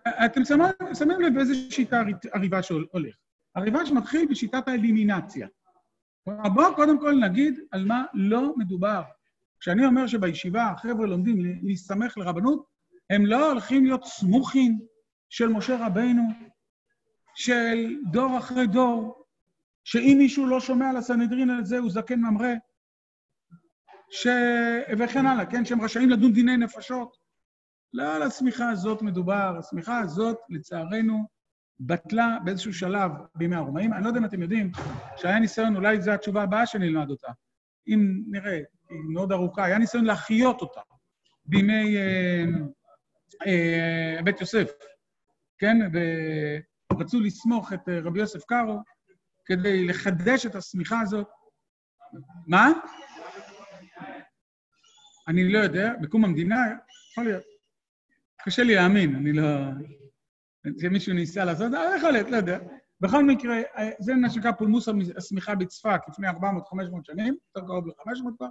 [0.09, 0.41] אתם
[0.95, 3.17] שמים לב באיזה שיטה הריבש הולך.
[3.55, 5.49] הריבש מתחיל בשיטת האלימינציה.
[6.27, 9.03] בואו קודם כל נגיד על מה לא מדובר.
[9.61, 12.67] כשאני אומר שבישיבה החבר'ה לומדים להסתמך לרבנות,
[13.11, 14.79] הם לא הולכים להיות סמוכים
[15.29, 16.23] של משה רבינו,
[17.35, 19.25] של דור אחרי דור,
[19.85, 22.55] שאם מישהו לא שומע על הסנהדרין על זה, הוא זקן ממרא,
[24.11, 24.27] ש...
[24.99, 25.65] וכן הלאה, כן?
[25.65, 27.26] שהם רשאים לדון דיני נפשות.
[27.97, 31.27] לא על השמיכה הזאת מדובר, השמיכה הזאת, לצערנו,
[31.81, 33.93] בטלה באיזשהו שלב בימי הרומאים.
[33.93, 34.73] אני לא יודע אם אתם יודעים
[35.17, 37.29] שהיה ניסיון, אולי זו התשובה הבאה שנלמד אותה,
[37.89, 40.81] אם נראה, היא מאוד ארוכה, היה ניסיון להחיות אותה
[41.47, 42.45] בימי אה,
[43.47, 44.71] אה, בית יוסף,
[45.59, 45.77] כן?
[46.93, 48.79] ורצו לסמוך את אה, רבי יוסף קארו
[49.45, 51.29] כדי לחדש את השמיכה הזאת.
[52.47, 52.69] מה?
[55.29, 56.57] אני לא יודע, בקום המדינה,
[57.13, 57.56] יכול להיות.
[58.47, 59.45] קשה לי להאמין, אני לא...
[60.81, 62.59] שמישהו ניסה לעשות, אבל יכול להיות, לא יודע.
[63.01, 63.57] בכל מקרה,
[64.01, 66.33] זה מה שנקרא פולמוס השמיכה בצפת לפני 400-500
[67.03, 68.47] שנים, יותר קרוב ל-500 כבר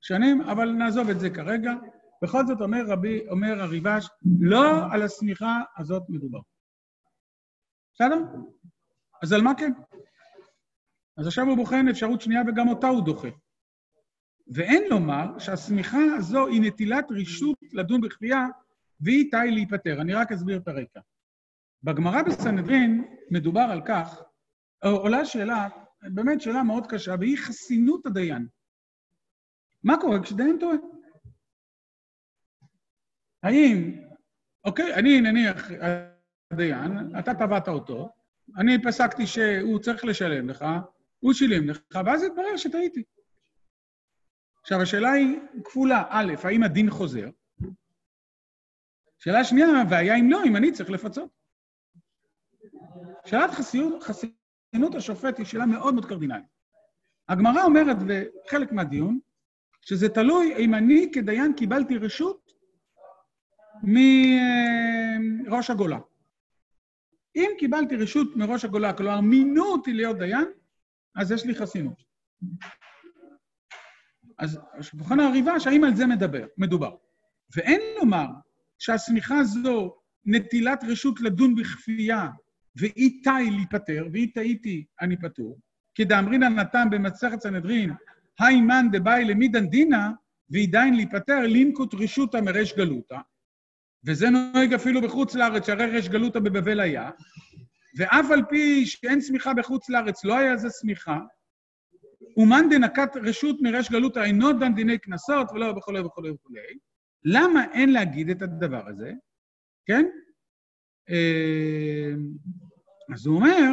[0.00, 1.72] שנים, אבל נעזוב את זה כרגע.
[2.22, 4.08] בכל זאת אומר רבי, אומר הריבש,
[4.40, 6.40] לא על השמיכה הזאת מדובר.
[7.94, 8.18] בסדר?
[9.22, 9.72] אז על מה כן?
[11.18, 13.28] אז עכשיו הוא בוחן אפשרות שנייה וגם אותה הוא דוחה.
[14.54, 18.46] ואין לומר שהשמיכה הזו היא נטילת רשות לדון בכפייה
[19.02, 20.00] והיא תאי להיפטר.
[20.00, 21.00] אני רק אסביר את הרקע.
[21.82, 24.22] בגמרא בסנהדרין מדובר על כך,
[24.84, 25.68] עולה שאלה,
[26.02, 28.46] באמת שאלה מאוד קשה, והיא חסינות הדיין.
[29.84, 30.76] מה קורה כשדיין טועה?
[33.42, 34.02] האם,
[34.64, 35.70] אוקיי, אני נניח,
[36.50, 38.08] הדיין, אתה תבעת אותו,
[38.56, 40.64] אני פסקתי שהוא צריך לשלם לך,
[41.18, 43.02] הוא שילם לך, ואז התברר שטעיתי.
[44.60, 46.04] עכשיו, השאלה היא כפולה.
[46.08, 47.28] א', האם הדין חוזר?
[49.24, 51.30] שאלה שנייה, והיה אם לא, אם אני צריך לפצות.
[53.26, 56.44] שאלת חסינות, חסינות השופט היא שאלה מאוד מאוד קרדינלית.
[57.28, 59.18] הגמרא אומרת, וחלק מהדיון,
[59.80, 62.52] שזה תלוי אם אני כדיין קיבלתי רשות
[63.82, 65.98] מראש הגולה.
[67.36, 70.52] אם קיבלתי רשות מראש הגולה, כלומר מינו אותי להיות דיין,
[71.16, 72.02] אז יש לי חסינות.
[74.38, 76.96] אז שולחן הריבש, האם על זה מדבר, מדובר?
[77.56, 78.26] ואין לומר
[78.82, 82.28] שהשמיכה הזו נטילת רשות לדון בכפייה
[82.76, 85.58] ואי תאי להיפטר, ואי טעיתי אני פטור,
[85.94, 87.92] כדאמרינן נתן במסכת סנהדרין,
[88.38, 90.08] היי מאן דבאי למידן דינא,
[90.50, 93.18] ועדיין להיפטר לינקוט רשותא מריש גלותא,
[94.06, 97.10] וזה נוהג אפילו בחוץ לארץ, שהרי ריש גלותא בבבל היה,
[97.98, 101.18] ואף על פי שאין סמיכה בחוץ לארץ, לא היה זה סמיכה,
[102.36, 106.91] ומאן דנקת רשות מריש גלותא אינו דן דיני קנסות, ולא וכולי וכולי וכולי.
[107.24, 109.12] למה אין להגיד את הדבר הזה?
[109.86, 110.04] כן?
[111.10, 112.12] אה,
[113.14, 113.70] אז הוא אומר,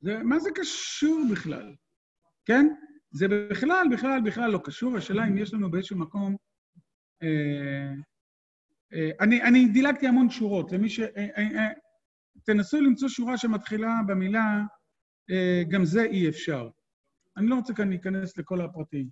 [0.00, 1.74] זה, מה זה קשור בכלל?
[2.44, 2.66] כן?
[3.10, 4.96] זה בכלל, בכלל, בכלל לא קשור.
[4.96, 6.36] השאלה אם יש לנו באיזשהו מקום...
[7.22, 7.92] אה,
[8.92, 10.72] אה, אני, אני דילגתי המון שורות.
[10.72, 11.00] למי ש...
[12.44, 14.62] תנסו למצוא שורה שמתחילה במילה,
[15.68, 16.68] גם זה אי אפשר.
[17.36, 19.08] אני לא רוצה כאן להיכנס לכל הפרטים,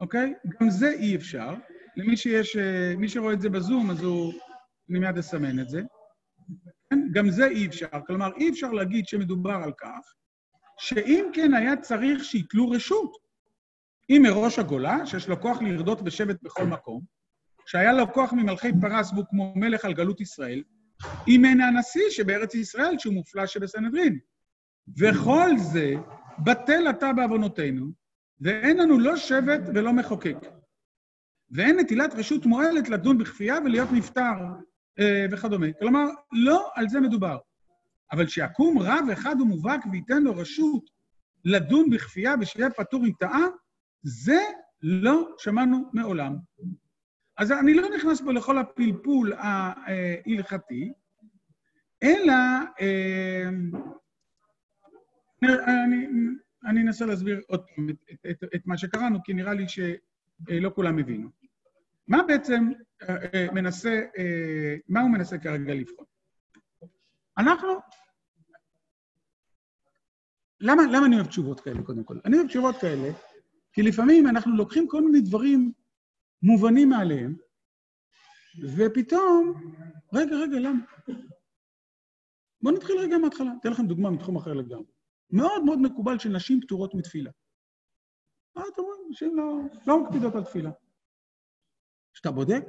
[0.00, 0.34] אוקיי?
[0.60, 1.54] גם זה אי אפשר.
[1.96, 4.32] למי שיש, אה, מי שרואה את זה בזום, אז הוא...
[4.90, 5.82] אני מיד אסמן את זה.
[6.90, 6.98] כן?
[7.12, 7.86] גם זה אי אפשר.
[8.06, 10.14] כלומר, אי אפשר להגיד שמדובר על כך
[10.78, 13.12] שאם כן היה צריך שיתלו רשות.
[14.10, 17.02] אם מראש הגולה, שיש לו כוח לרדות בשבט בכל מקום,
[17.66, 20.62] שהיה לו כוח ממלכי פרס והוא כמו מלך על גלות ישראל,
[21.28, 24.18] אם אין הנשיא שבארץ ישראל, שהוא מופלא שבסנהדרין.
[24.98, 25.94] וכל זה
[26.44, 27.86] בטל אתה בעוונותינו,
[28.40, 30.36] ואין לנו לא שבט ולא מחוקק.
[31.50, 34.34] ואין נטילת רשות מועלת לדון בכפייה ולהיות נפטר
[34.98, 35.66] אה, וכדומה.
[35.78, 37.38] כלומר, לא על זה מדובר.
[38.12, 40.90] אבל שיקום רב אחד ומובהק וייתן לו רשות
[41.44, 43.46] לדון בכפייה ושיהיה פטור עם טעה,
[44.02, 44.40] זה
[44.82, 46.36] לא שמענו מעולם.
[47.36, 50.92] אז אני לא נכנס פה לכל הפלפול ההלכתי,
[52.02, 52.34] אלא
[52.80, 53.48] אה,
[55.84, 56.06] אני,
[56.64, 60.70] אני אנסה להסביר עוד פעם את, את, את, את מה שקראנו, כי נראה לי שלא
[60.74, 61.39] כולם הבינו.
[62.10, 62.64] מה בעצם
[63.02, 66.04] אה, מנסה, אה, מה הוא מנסה כרגע לבחון?
[67.38, 67.68] אנחנו...
[70.60, 72.18] למה, למה אני אוהב תשובות כאלה, קודם כל?
[72.24, 73.08] אני אוהב תשובות כאלה,
[73.72, 75.72] כי לפעמים אנחנו לוקחים כל מיני דברים
[76.42, 77.36] מובנים מעליהם,
[78.76, 79.72] ופתאום,
[80.14, 80.84] רגע, רגע, למה?
[82.62, 83.50] בואו נתחיל רגע מההתחלה.
[83.60, 84.92] אתן לכם דוגמה מתחום אחר לגמרי.
[85.30, 87.30] מאוד מאוד מקובל שנשים פטורות מתפילה.
[88.56, 89.00] מה אתם אומרים?
[89.10, 90.70] נשים לא, לא מקפידות על תפילה.
[92.14, 92.64] כשאתה בודק,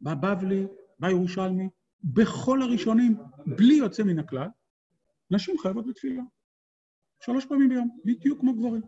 [0.00, 0.66] בבבלי,
[0.98, 1.68] בירושלמי,
[2.04, 4.48] בכל הראשונים, בלי יוצא מן הכלל,
[5.30, 6.22] נשים חייבות בתפילה.
[7.20, 8.82] שלוש פעמים ביום, בדיוק כמו גברים.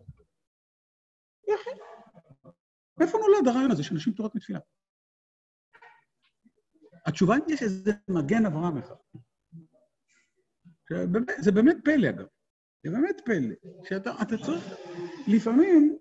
[1.49, 1.71] יחי.
[3.01, 4.59] איפה נולד הרעיון הזה שנשים פטורות מתפילה?
[7.07, 8.95] התשובה היא שזה מגן אברהם אחד.
[11.39, 12.27] זה באמת פלא, אגב.
[12.87, 13.55] זה באמת פלא.
[13.89, 14.11] שאתה
[14.45, 14.65] צריך,
[15.29, 15.92] לפעמים,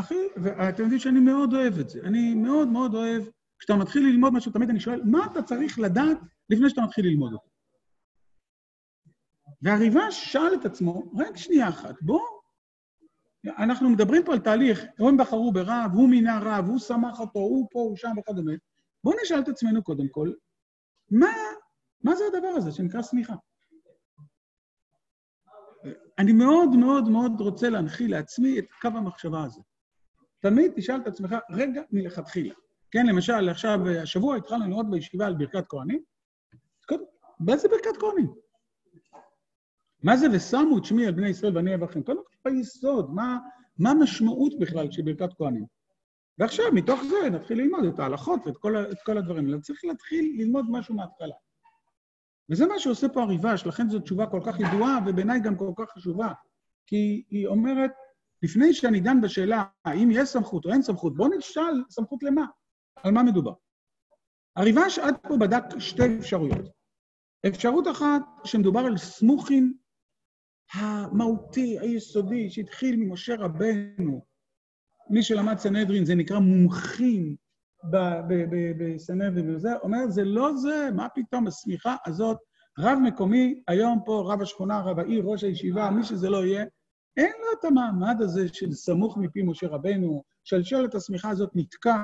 [0.00, 2.00] אחי, ואתם יודעים שאני מאוד אוהב את זה.
[2.04, 3.22] אני מאוד מאוד אוהב,
[3.58, 6.18] כשאתה מתחיל ללמוד משהו, תמיד אני שואל, מה אתה צריך לדעת
[6.50, 7.50] לפני שאתה מתחיל ללמוד אותו?
[9.62, 12.20] והריבש שאל את עצמו, רק שנייה אחת, בוא,
[13.58, 17.68] אנחנו מדברים פה על תהליך, הם בחרו ברב, הוא מינה רב, הוא שמח אותו, הוא
[17.70, 18.52] פה, הוא שם וכדומה.
[19.04, 20.32] בואו נשאל את עצמנו קודם כל,
[21.10, 21.32] מה,
[22.04, 23.34] מה זה הדבר הזה שנקרא סמיכה?
[26.18, 29.60] אני מאוד מאוד מאוד רוצה להנחיל לעצמי את קו המחשבה הזה.
[30.40, 32.54] תמיד תשאל את עצמך, רגע מלכתחילה.
[32.90, 36.02] כן, למשל, עכשיו, השבוע התחלנו לראות בישיבה על ברכת כהנים.
[37.40, 38.34] באיזה ברכת כהנים?
[40.02, 42.02] מה זה ושמו את שמי על בני ישראל ואני אבכם?
[42.02, 43.38] קודם כל ביסוד, מה,
[43.78, 45.64] מה המשמעות בכלל של ברכת כהנים?
[46.38, 49.60] ועכשיו, מתוך זה נתחיל ללמוד את ההלכות ואת כל, את כל הדברים האלה.
[49.60, 51.34] צריך להתחיל ללמוד משהו מההתחלה.
[52.50, 55.90] וזה מה שעושה פה הריבש, לכן זו תשובה כל כך ידועה, ובעיניי גם כל כך
[55.90, 56.32] חשובה.
[56.86, 57.90] כי היא אומרת,
[58.42, 62.46] לפני שאני דן בשאלה האם יש סמכות או אין סמכות, בואו נשאל סמכות למה,
[62.96, 63.52] על מה מדובר.
[64.56, 66.68] הריבש עד פה בדק שתי אפשרויות.
[67.46, 69.74] אפשרות אחת, שמדובר על סמוכים
[70.74, 74.24] המהותי, היסודי, שהתחיל ממשה רבנו.
[75.10, 77.36] מי שלמד סנהדרין, זה נקרא מומחים
[78.78, 82.38] בסנהדרין וזה, אומר, זה לא זה, מה פתאום, השמיכה הזאת
[82.78, 86.64] רב מקומי, היום פה רב השכונה, רב העיר, ראש הישיבה, מי שזה לא יהיה,
[87.16, 91.96] אין לו את המעמד הזה של סמוך מפי משה רבנו, שלשלת השמיכה הזאת נתקע.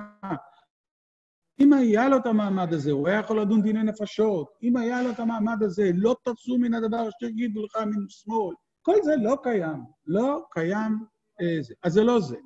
[1.61, 4.49] אם היה לו את המעמד הזה, הוא היה יכול לדון דיני נפשות.
[4.63, 8.55] אם היה לו את המעמד הזה, לא תצאו מן הדבר שיגידו לך מן שמאל.
[8.83, 11.05] כל זה לא קיים, לא קיים
[11.41, 11.75] אה, זה.
[11.83, 12.37] אז זה לא זה.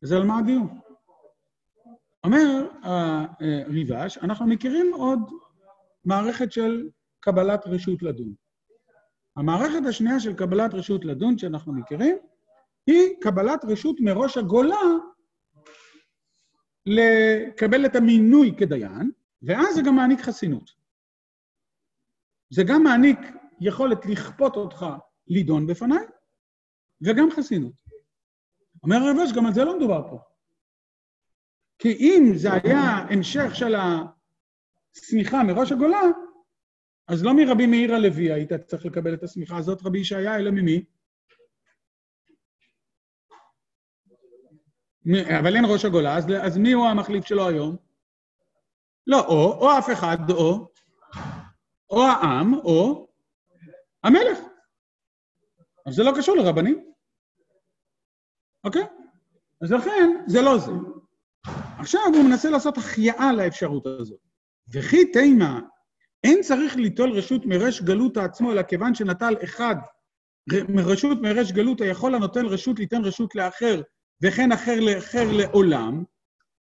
[0.00, 0.80] זה על מה הדיון.
[2.24, 5.20] אומר הריבש, אנחנו מכירים עוד
[6.04, 6.88] מערכת של
[7.20, 8.34] קבלת רשות לדון.
[9.38, 12.16] המערכת השנייה של קבלת רשות לדון שאנחנו מכירים,
[12.86, 14.80] היא קבלת רשות מראש הגולה
[16.86, 19.10] לקבל את המינוי כדיין,
[19.42, 20.70] ואז זה גם מעניק חסינות.
[22.50, 23.18] זה גם מעניק
[23.60, 24.86] יכולת לכפות אותך
[25.26, 26.04] לידון בפניי,
[27.00, 27.74] וגם חסינות.
[28.82, 30.18] אומר הרבש, גם על זה לא מדובר פה.
[31.78, 32.80] כי אם זה היה
[33.10, 36.00] המשך של השמיכה מראש הגולה,
[37.08, 40.84] אז לא מרבי מאיר הלוי היית צריך לקבל את השמיכה הזאת, רבי ישעיה, אלא ממי?
[45.38, 47.76] אבל אין ראש הגולה, אז, אז מי הוא המחליף שלו היום?
[49.06, 50.72] לא או, או אף אחד, או,
[51.90, 53.08] או העם, או
[54.04, 54.38] המלך.
[55.86, 56.92] אז זה לא קשור לרבנים.
[58.64, 58.86] אוקיי?
[59.62, 60.72] אז לכן, זה לא זה.
[61.78, 64.20] עכשיו הוא מנסה לעשות החייאה לאפשרות הזאת.
[64.74, 65.60] וכי תימה,
[66.24, 69.76] אין צריך ליטול רשות מרש גלותא עצמו, אלא כיוון שנטל אחד
[70.68, 73.82] מרשות מרש גלותא, יכול הנוטל רשות ליתן רשות לאחר,
[74.22, 76.04] וכן אחר לאחר לעולם.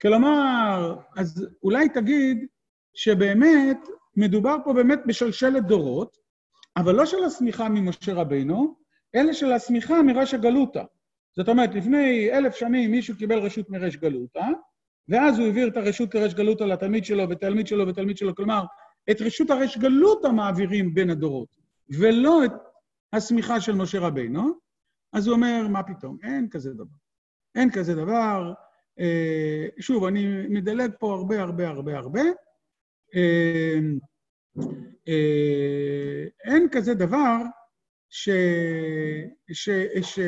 [0.02, 2.46] כלומר, אז אולי תגיד
[2.94, 3.78] שבאמת
[4.16, 6.16] מדובר פה באמת בשלשלת דורות,
[6.76, 8.76] אבל לא של השמיכה ממשה רבינו,
[9.14, 10.82] אלא של השמיכה מרש הגלותא.
[11.36, 14.46] זאת אומרת, לפני אלף שנים מישהו קיבל רשות מרש גלותא,
[15.08, 18.64] ואז הוא העביר את הרשות לרש גלותא לתלמיד שלו, ותלמיד שלו ותלמיד שלו, כלומר,
[19.10, 21.48] את רשות הרש גלותא מעבירים בין הדורות,
[21.90, 22.52] ולא את
[23.12, 24.58] השמיכה של משה רבינו,
[25.12, 26.96] אז הוא אומר, מה פתאום, אין כזה דבר.
[27.54, 28.52] אין כזה דבר.
[29.00, 32.22] אה, שוב, אני מדלג פה הרבה הרבה הרבה הרבה.
[33.14, 33.78] אה,
[35.08, 37.36] אה, אין כזה דבר
[38.10, 38.28] ש...
[39.52, 39.68] ש...
[40.02, 40.18] ש...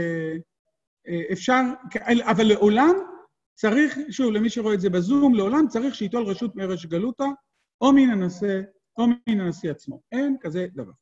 [1.32, 1.62] אפשר,
[2.22, 2.94] אבל לעולם
[3.54, 7.24] צריך, שוב, למי שרואה את זה בזום, לעולם צריך שייטול רשות מרש גלותא,
[7.80, 8.62] או מן הנשיא,
[8.98, 10.00] או מן הנשיא עצמו.
[10.12, 10.92] אין כזה דבר.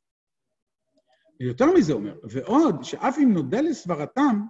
[1.39, 4.41] יותר מזה אומר, ועוד, שאף אם נודה לסברתם,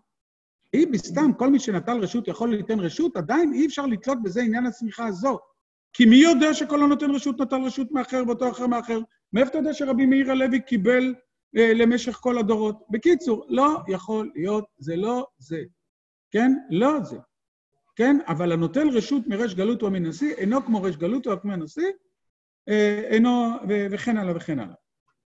[0.73, 4.65] היא בסתם, כל מי שנטל רשות יכול ליתן רשות, עדיין אי אפשר לתלות בזה עניין
[4.65, 5.39] הצמיחה הזו.
[5.93, 8.99] כי מי יודע שכל הנותן רשות נטל רשות מאחר ואותו אחר מאחר?
[9.33, 11.15] מאיפה אתה יודע שרבי מאיר הלוי קיבל
[11.57, 12.83] אה, למשך כל הדורות?
[12.89, 15.63] בקיצור, לא יכול להיות, זה לא זה.
[16.31, 16.51] כן?
[16.69, 17.17] לא זה.
[17.95, 18.17] כן?
[18.27, 21.87] אבל הנוטל רשות מרש גלות או מנשיא, אינו כמו רש גלות או כמו הנשיא,
[23.11, 23.49] אינו,
[23.91, 24.75] וכן הלאה וכן הלאה.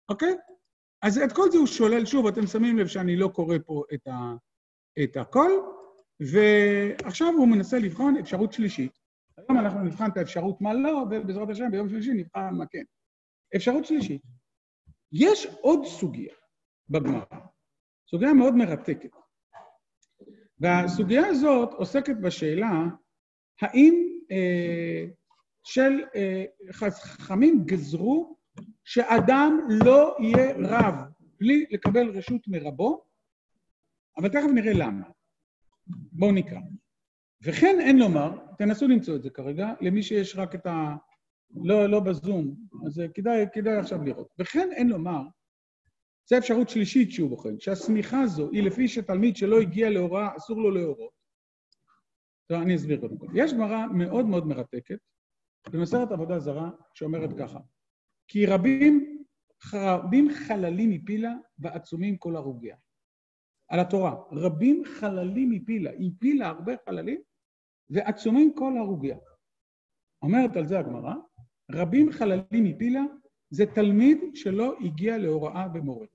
[0.09, 0.35] אוקיי?
[1.03, 4.07] אז את כל זה הוא שולל, שוב, אתם שמים לב שאני לא קורא פה את,
[4.07, 4.35] ה,
[5.03, 5.51] את הכל,
[6.21, 8.99] ועכשיו הוא מנסה לבחון אפשרות שלישית.
[9.39, 12.83] היום אנחנו נבחן את האפשרות מה לא, ובעזרת השם ביום שלישי נבחן מה כן.
[13.57, 14.23] אפשרות שלישית.
[15.13, 16.35] יש עוד סוגיה
[16.89, 17.25] בגמרא,
[18.11, 19.11] סוגיה מאוד מרתקת.
[20.59, 22.85] והסוגיה הזאת עוסקת בשאלה
[23.61, 23.95] האם
[24.31, 25.07] אה,
[25.63, 28.37] של אה, חכמים גזרו
[28.85, 30.95] שאדם לא יהיה רב
[31.41, 33.05] בלי לקבל רשות מרבו,
[34.17, 35.07] אבל תכף נראה למה.
[35.87, 36.61] בואו נקרא.
[37.43, 40.97] וכן אין לומר, תנסו למצוא את זה כרגע, למי שיש רק את ה...
[41.65, 42.55] לא, לא בזום,
[42.87, 44.29] אז כדאי, כדאי עכשיו לראות.
[44.39, 45.23] וכן אין לומר,
[46.29, 50.71] זו אפשרות שלישית שהוא בוחן, שהשמיכה הזו היא לפי שתלמיד שלא הגיע להוראה, אסור לו
[50.71, 51.13] להורות.
[52.47, 53.27] טוב, אני אסביר קודם כל.
[53.35, 54.99] יש גמרא מאוד מאוד מרתקת
[55.69, 57.59] במסכת עבודה זרה שאומרת ככה:
[58.29, 59.25] כי רבים,
[59.75, 62.77] רבים חללים מפילה ועצומים כל הרוגיה.
[63.69, 67.23] על התורה, רבים חללים מפילה, הפילה הרבה חללים
[67.91, 69.19] ועצומים כל הרוגיה.
[70.23, 71.15] אומרת על זה הגמרא,
[71.71, 73.01] רבים חללים מפילה
[73.51, 76.07] זה תלמיד שלא הגיע להוראה במורה.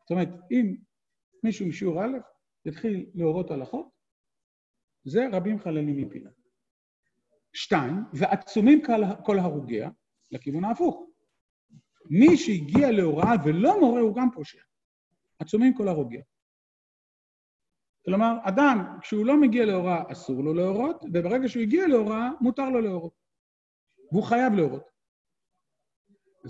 [0.00, 0.76] זאת אומרת, אם
[1.44, 2.18] מישהו משיעור א'
[2.64, 3.88] יתחיל להורות הלכות,
[5.04, 6.30] זה רבים חללים מפילה.
[7.52, 8.82] שתיים, ועצומים
[9.24, 9.90] כל הרוגיה,
[10.30, 11.06] לכיוון ההפוך.
[12.10, 14.62] מי שהגיע להוראה ולא מורה הוא גם פושע.
[15.38, 16.22] עצומים כל הרוגיה.
[18.04, 22.80] כלומר, אדם, כשהוא לא מגיע להוראה, אסור לו להורות, וברגע שהוא הגיע להוראה, מותר לו
[22.80, 23.12] להורות.
[24.12, 24.90] והוא חייב להורות.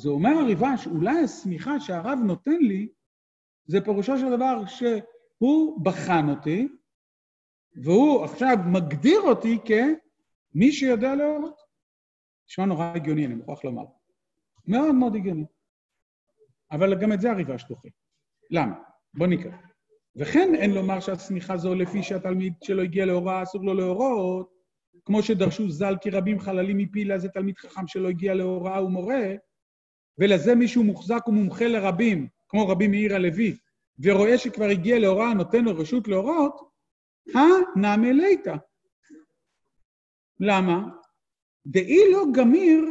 [0.05, 2.88] הוא אומר הריבש, אולי השמיכה שהרב נותן לי,
[3.66, 6.68] זה פירושו של דבר שהוא בחן אותי,
[7.84, 9.59] והוא עכשיו מגדיר אותי
[10.53, 11.57] כמי שיודע להורות.
[12.48, 13.84] נשמע נורא הגיוני, אני מוכרח לומר.
[14.66, 15.44] מאוד מאוד הגיוני.
[16.70, 17.88] אבל גם את זה הריבש דוחה.
[18.51, 18.74] למה?
[19.14, 19.53] בוא נקרא.
[20.16, 24.51] וכן אין לומר שהשמיכה זו לפי שהתלמיד שלו הגיע להוראה, אסור לו להורות,
[25.05, 29.34] כמו שדרשו ז"ל כי רבים חללים מפילה זה תלמיד חכם שלא הגיע להוראה ומורה,
[30.18, 33.57] ולזה מישהו מוחזק ומומחה לרבים, כמו רבי מאיר הלוי,
[33.98, 36.70] ורואה שכבר הגיע להוראה, נותן לו רשות להורות,
[37.34, 38.55] הנמי ליתא.
[40.41, 40.82] למה?
[41.66, 42.84] דאי לא גמיר,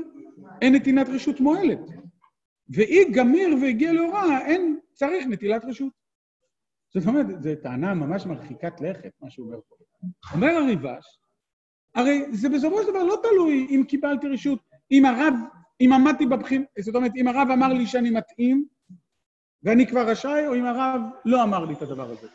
[0.61, 1.79] אין נתינת רשות מועלת.
[2.69, 5.93] ואי גמיר והגיע להוראה, אין צריך נטילת רשות.
[6.93, 9.75] זאת אומרת, זו טענה ממש מרחיקת לכת, מה שהוא אומר פה.
[10.33, 11.19] אומר הריבש,
[11.95, 14.59] הרי זה בסופו של דבר לא תלוי אם קיבלתי רשות,
[14.91, 15.33] אם הרב,
[15.81, 18.65] אם עמדתי בבחין, זאת אומרת, אם הרב אמר לי שאני מתאים,
[19.63, 22.27] ואני כבר רשאי, או אם הרב לא אמר לי את הדבר הזה.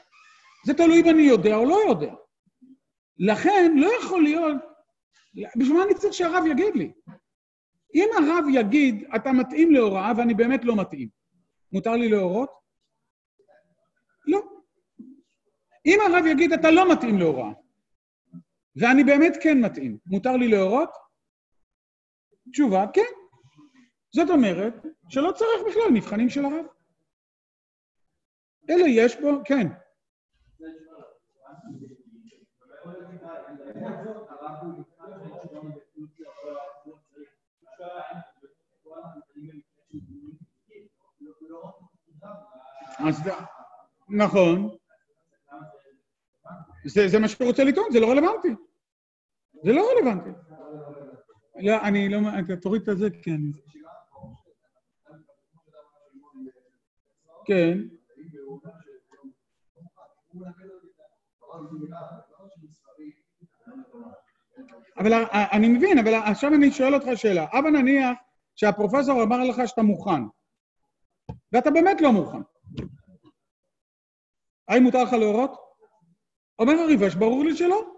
[0.66, 2.14] זה תלוי אם אני יודע או לא יודע.
[3.18, 4.73] לכן, לא יכול להיות...
[5.56, 6.92] בשביל מה אני צריך שהרב יגיד לי?
[7.94, 11.08] אם הרב יגיד, אתה מתאים להוראה ואני באמת לא מתאים,
[11.72, 12.50] מותר לי להורות?
[14.26, 14.40] לא.
[15.86, 17.52] אם הרב יגיד, אתה לא מתאים להוראה,
[18.76, 20.90] ואני באמת כן מתאים, מותר לי להורות?
[22.52, 23.12] תשובה, כן.
[24.14, 24.74] זאת אומרת
[25.08, 26.66] שלא צריך בכלל מבחנים של הרב.
[28.70, 29.66] אלא יש בו, כן.
[42.98, 43.20] אז
[44.08, 44.76] נכון.
[46.84, 48.54] זה, זה מה שאתה רוצה לטעון, זה לא רלוונטי.
[49.64, 50.30] זה לא רלוונטי.
[51.56, 52.18] לא, אני לא...
[52.44, 53.40] אתה תוריד את זה, כן.
[57.44, 57.78] כן.
[64.98, 67.46] אבל אני מבין, אבל עכשיו אני שואל אותך שאלה.
[67.52, 68.18] הבה נניח
[68.56, 70.22] שהפרופסור אמר לך שאתה מוכן,
[71.52, 72.53] ואתה באמת לא מוכן.
[74.68, 75.52] האם מותר לך להורות?
[76.58, 77.94] אומר הריבש, ברור לי שלא.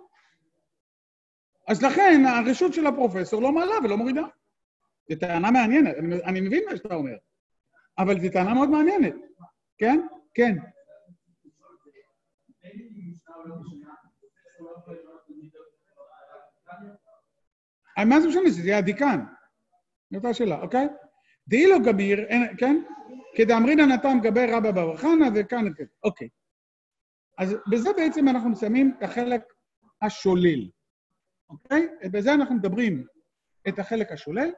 [1.68, 4.22] אז לכן הרשות של הפרופסור לא מעלה ולא מורידה.
[5.10, 7.16] זו טענה מעניינת, אני, אני מבין מה שאתה אומר,
[7.98, 9.14] אבל זו טענה מאוד מעניינת,
[9.78, 10.06] כן?
[10.34, 10.56] כן.
[18.06, 18.50] מה זה משנה?
[18.50, 19.20] זה יהיה הדיקן.
[20.10, 20.88] זו אותה שאלה, אוקיי?
[21.48, 22.82] דאי לו גביר, כן?
[23.36, 25.64] כדאמרינא נתן גבי רבא בר חנא וכאן,
[26.04, 26.28] אוקיי.
[27.38, 29.42] אז בזה בעצם אנחנו מסיימים את החלק
[30.02, 30.70] השולל,
[31.50, 31.88] אוקיי?
[32.12, 33.06] בזה אנחנו מדברים
[33.68, 34.50] את החלק השולל.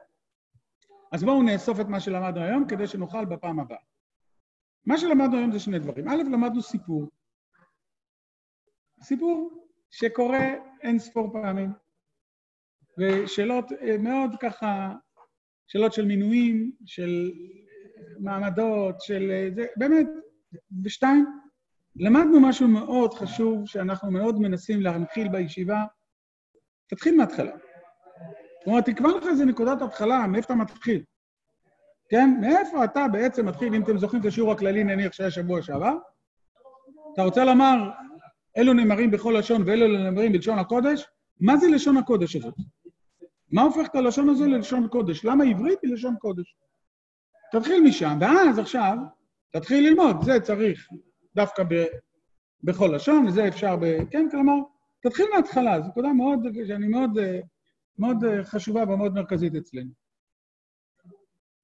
[1.11, 3.77] אז בואו נאסוף את מה שלמדנו היום כדי שנוכל בפעם הבאה.
[4.85, 6.07] מה שלמדנו היום זה שני דברים.
[6.07, 7.09] א', למדנו סיפור.
[9.01, 10.45] סיפור שקורה
[10.81, 11.71] אין ספור פעמים,
[12.97, 14.95] ושאלות אה, מאוד ככה,
[15.67, 17.31] שאלות של מינויים, של
[18.19, 20.07] מעמדות, של אה, זה, באמת,
[20.83, 21.25] ושתיים,
[21.99, 25.83] למדנו משהו מאוד חשוב שאנחנו מאוד מנסים להנחיל בישיבה,
[26.87, 27.51] תתחיל מההתחלה.
[28.63, 31.03] כלומר, תקבע לך איזה נקודת התחלה, מאיפה אתה מתחיל.
[32.09, 32.37] כן?
[32.41, 35.97] מאיפה אתה בעצם מתחיל, אם אתם זוכרים את השיעור הכללי, נניח שהיה שבוע שעבר?
[37.13, 37.91] אתה רוצה לומר,
[38.57, 41.05] אלו נאמרים בכל לשון ואלו נאמרים בלשון הקודש?
[41.39, 42.55] מה זה לשון הקודש הזאת?
[43.51, 45.25] מה הופך את הלשון הזה ללשון קודש?
[45.25, 46.55] למה עברית היא לשון קודש?
[47.51, 48.97] תתחיל משם, ואז עכשיו
[49.51, 50.87] תתחיל ללמוד, זה צריך
[51.39, 51.85] דווקא ב,
[52.63, 54.09] בכל לשון, וזה אפשר ב...
[54.11, 54.53] כן, כלומר,
[55.01, 57.11] תתחיל מההתחלה, זו נקודה מאוד, שאני מאוד,
[57.99, 59.91] מאוד חשובה ומאוד מרכזית אצלנו.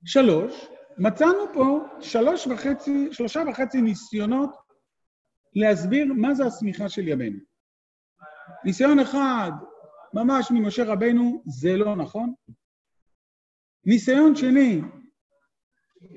[0.05, 0.67] שלוש,
[0.97, 4.49] מצאנו פה שלוש וחצי, שלושה וחצי ניסיונות
[5.55, 7.39] להסביר מה זה השמיכה של ימינו.
[8.65, 9.51] ניסיון אחד,
[10.13, 12.33] ממש ממשה רבנו, זה לא נכון.
[13.85, 14.81] ניסיון שני,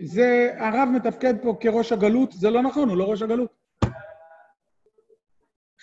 [0.00, 3.52] זה הרב מתפקד פה כראש הגלות, זה לא נכון, הוא לא ראש הגלות.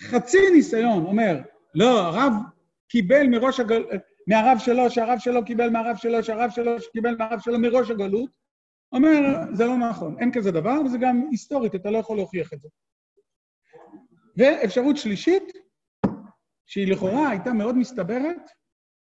[0.00, 1.40] חצי ניסיון אומר,
[1.74, 2.32] לא, הרב
[2.88, 3.88] קיבל מראש הגלות,
[4.26, 8.30] מהרב שלו, שהרב שלו קיבל מהרב שלו, שהרב שלו קיבל מהרב שלו מראש הגלות,
[8.92, 9.20] אומר,
[9.52, 12.68] זה לא נכון, אין כזה דבר, וזה גם היסטורית, אתה לא יכול להוכיח את זה.
[14.36, 15.52] ואפשרות שלישית,
[16.66, 18.50] שהיא לכאורה הייתה מאוד מסתברת,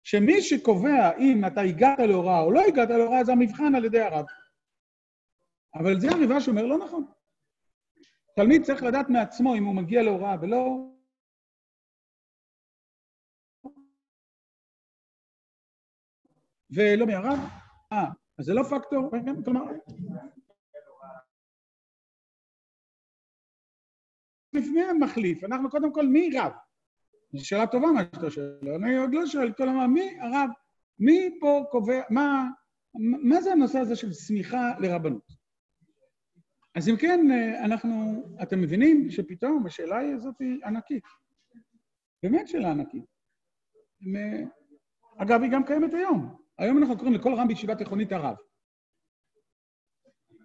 [0.04, 4.26] שמי שקובע אם אתה הגעת להוראה או לא הגעת להוראה, זה המבחן על ידי הרב.
[5.76, 7.06] אבל זה הריבה שאומר לא נכון.
[8.36, 10.90] תלמיד צריך לדעת מעצמו אם הוא מגיע להוראה ולא...
[16.72, 17.40] ולא מהרב?
[17.92, 18.06] אה,
[18.40, 19.12] אז זה לא פקטור?
[19.46, 19.62] כלומר...
[24.54, 26.52] לפני המחליף, אנחנו קודם כל, מי רב?
[27.34, 30.50] זו שאלה טובה מה שאתה שואל, אני עוד לא שואל, כלומר, מי הרב?
[31.00, 32.48] מי פה קובע, מה,
[33.24, 35.39] מה זה הנושא הזה של סמיכה לרבנות?
[36.80, 37.20] אז אם כן,
[37.66, 41.04] אנחנו, אתם מבינים שפתאום השאלה הזאת היא ענקית.
[42.24, 43.04] באמת שאלה ענקית.
[45.18, 46.36] אגב, היא גם קיימת היום.
[46.58, 48.36] היום אנחנו קוראים לכל רם בישיבה תיכונית הרב.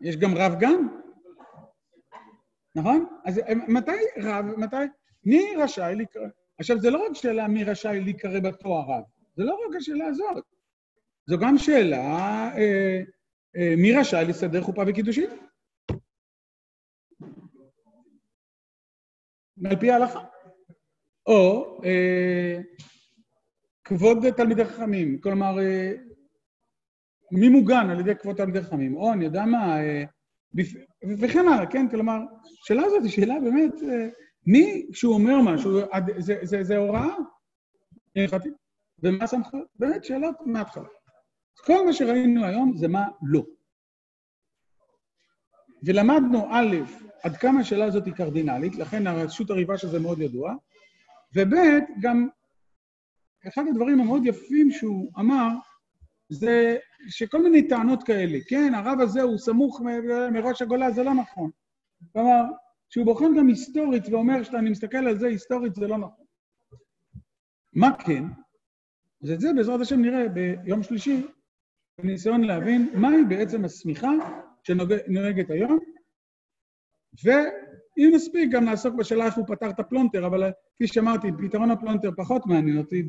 [0.00, 0.88] יש גם רב גם?
[2.76, 3.06] נכון?
[3.24, 4.76] אז מתי רב, מתי...
[5.24, 6.26] מי רשאי לקרוא?
[6.58, 9.04] עכשיו, זה לא רק שאלה מי רשאי להיקרא בתואר רב,
[9.36, 10.44] זה לא רק השאלה הזאת.
[11.26, 11.98] זו גם שאלה
[12.56, 13.00] אה,
[13.56, 15.30] אה, מי רשאי לסדר חופה וקידושין.
[19.64, 20.24] על פי ההלכה.
[21.26, 22.60] או אה,
[23.84, 25.92] כבוד תלמידי חכמים, כלומר, אה,
[27.32, 30.04] מי מוגן על ידי כבוד תלמידי חכמים, או אני יודע מה, אה,
[31.20, 31.88] וכן הלאה, כן?
[31.88, 32.18] כלומר,
[32.62, 34.08] השאלה הזאת היא שאלה באמת, אה,
[34.46, 35.80] מי שהוא אומר משהו,
[36.18, 37.14] זה, זה, זה הוראה
[38.16, 38.54] הלכתית,
[39.02, 39.66] ומה הסמכות?
[39.78, 40.88] באמת שאלות מההתחלה.
[41.64, 43.42] כל מה שראינו היום זה מה לא.
[45.82, 46.76] ולמדנו א',
[47.24, 50.54] עד כמה השאלה הזאת היא קרדינלית, לכן הרשות הריבה שזה מאוד ידוע,
[51.36, 51.54] וב',
[52.00, 52.28] גם
[53.48, 55.48] אחד הדברים המאוד יפים שהוא אמר,
[56.28, 56.76] זה
[57.08, 59.80] שכל מיני טענות כאלה, כן, הרב הזה הוא סמוך
[60.32, 61.50] מראש הגולה, זה לא נכון.
[62.12, 62.42] כלומר,
[62.90, 66.24] שהוא בוחן גם היסטורית ואומר שאני מסתכל על זה היסטורית, זה לא נכון.
[67.72, 68.24] מה כן?
[69.22, 71.26] אז את זה בעזרת השם נראה ביום שלישי,
[71.98, 74.10] בניסיון להבין מהי בעצם הסמיכה
[74.62, 75.93] שנוהגת היום,
[77.24, 82.10] ואם נספיק גם נעסוק בשאלה איך הוא פתר את הפלונטר, אבל כפי שאמרתי, פתרון הפלונטר
[82.16, 83.06] פחות מעניין אותי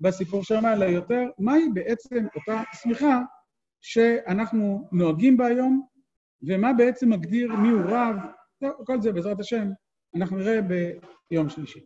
[0.00, 3.20] בסיפור שם, אלא יותר, מהי בעצם אותה סמיכה
[3.80, 5.86] שאנחנו נוהגים בה היום,
[6.42, 8.16] ומה בעצם מגדיר מיהו רב,
[8.86, 9.68] כל זה בעזרת השם,
[10.16, 10.60] אנחנו נראה
[11.30, 11.80] ביום שלישי.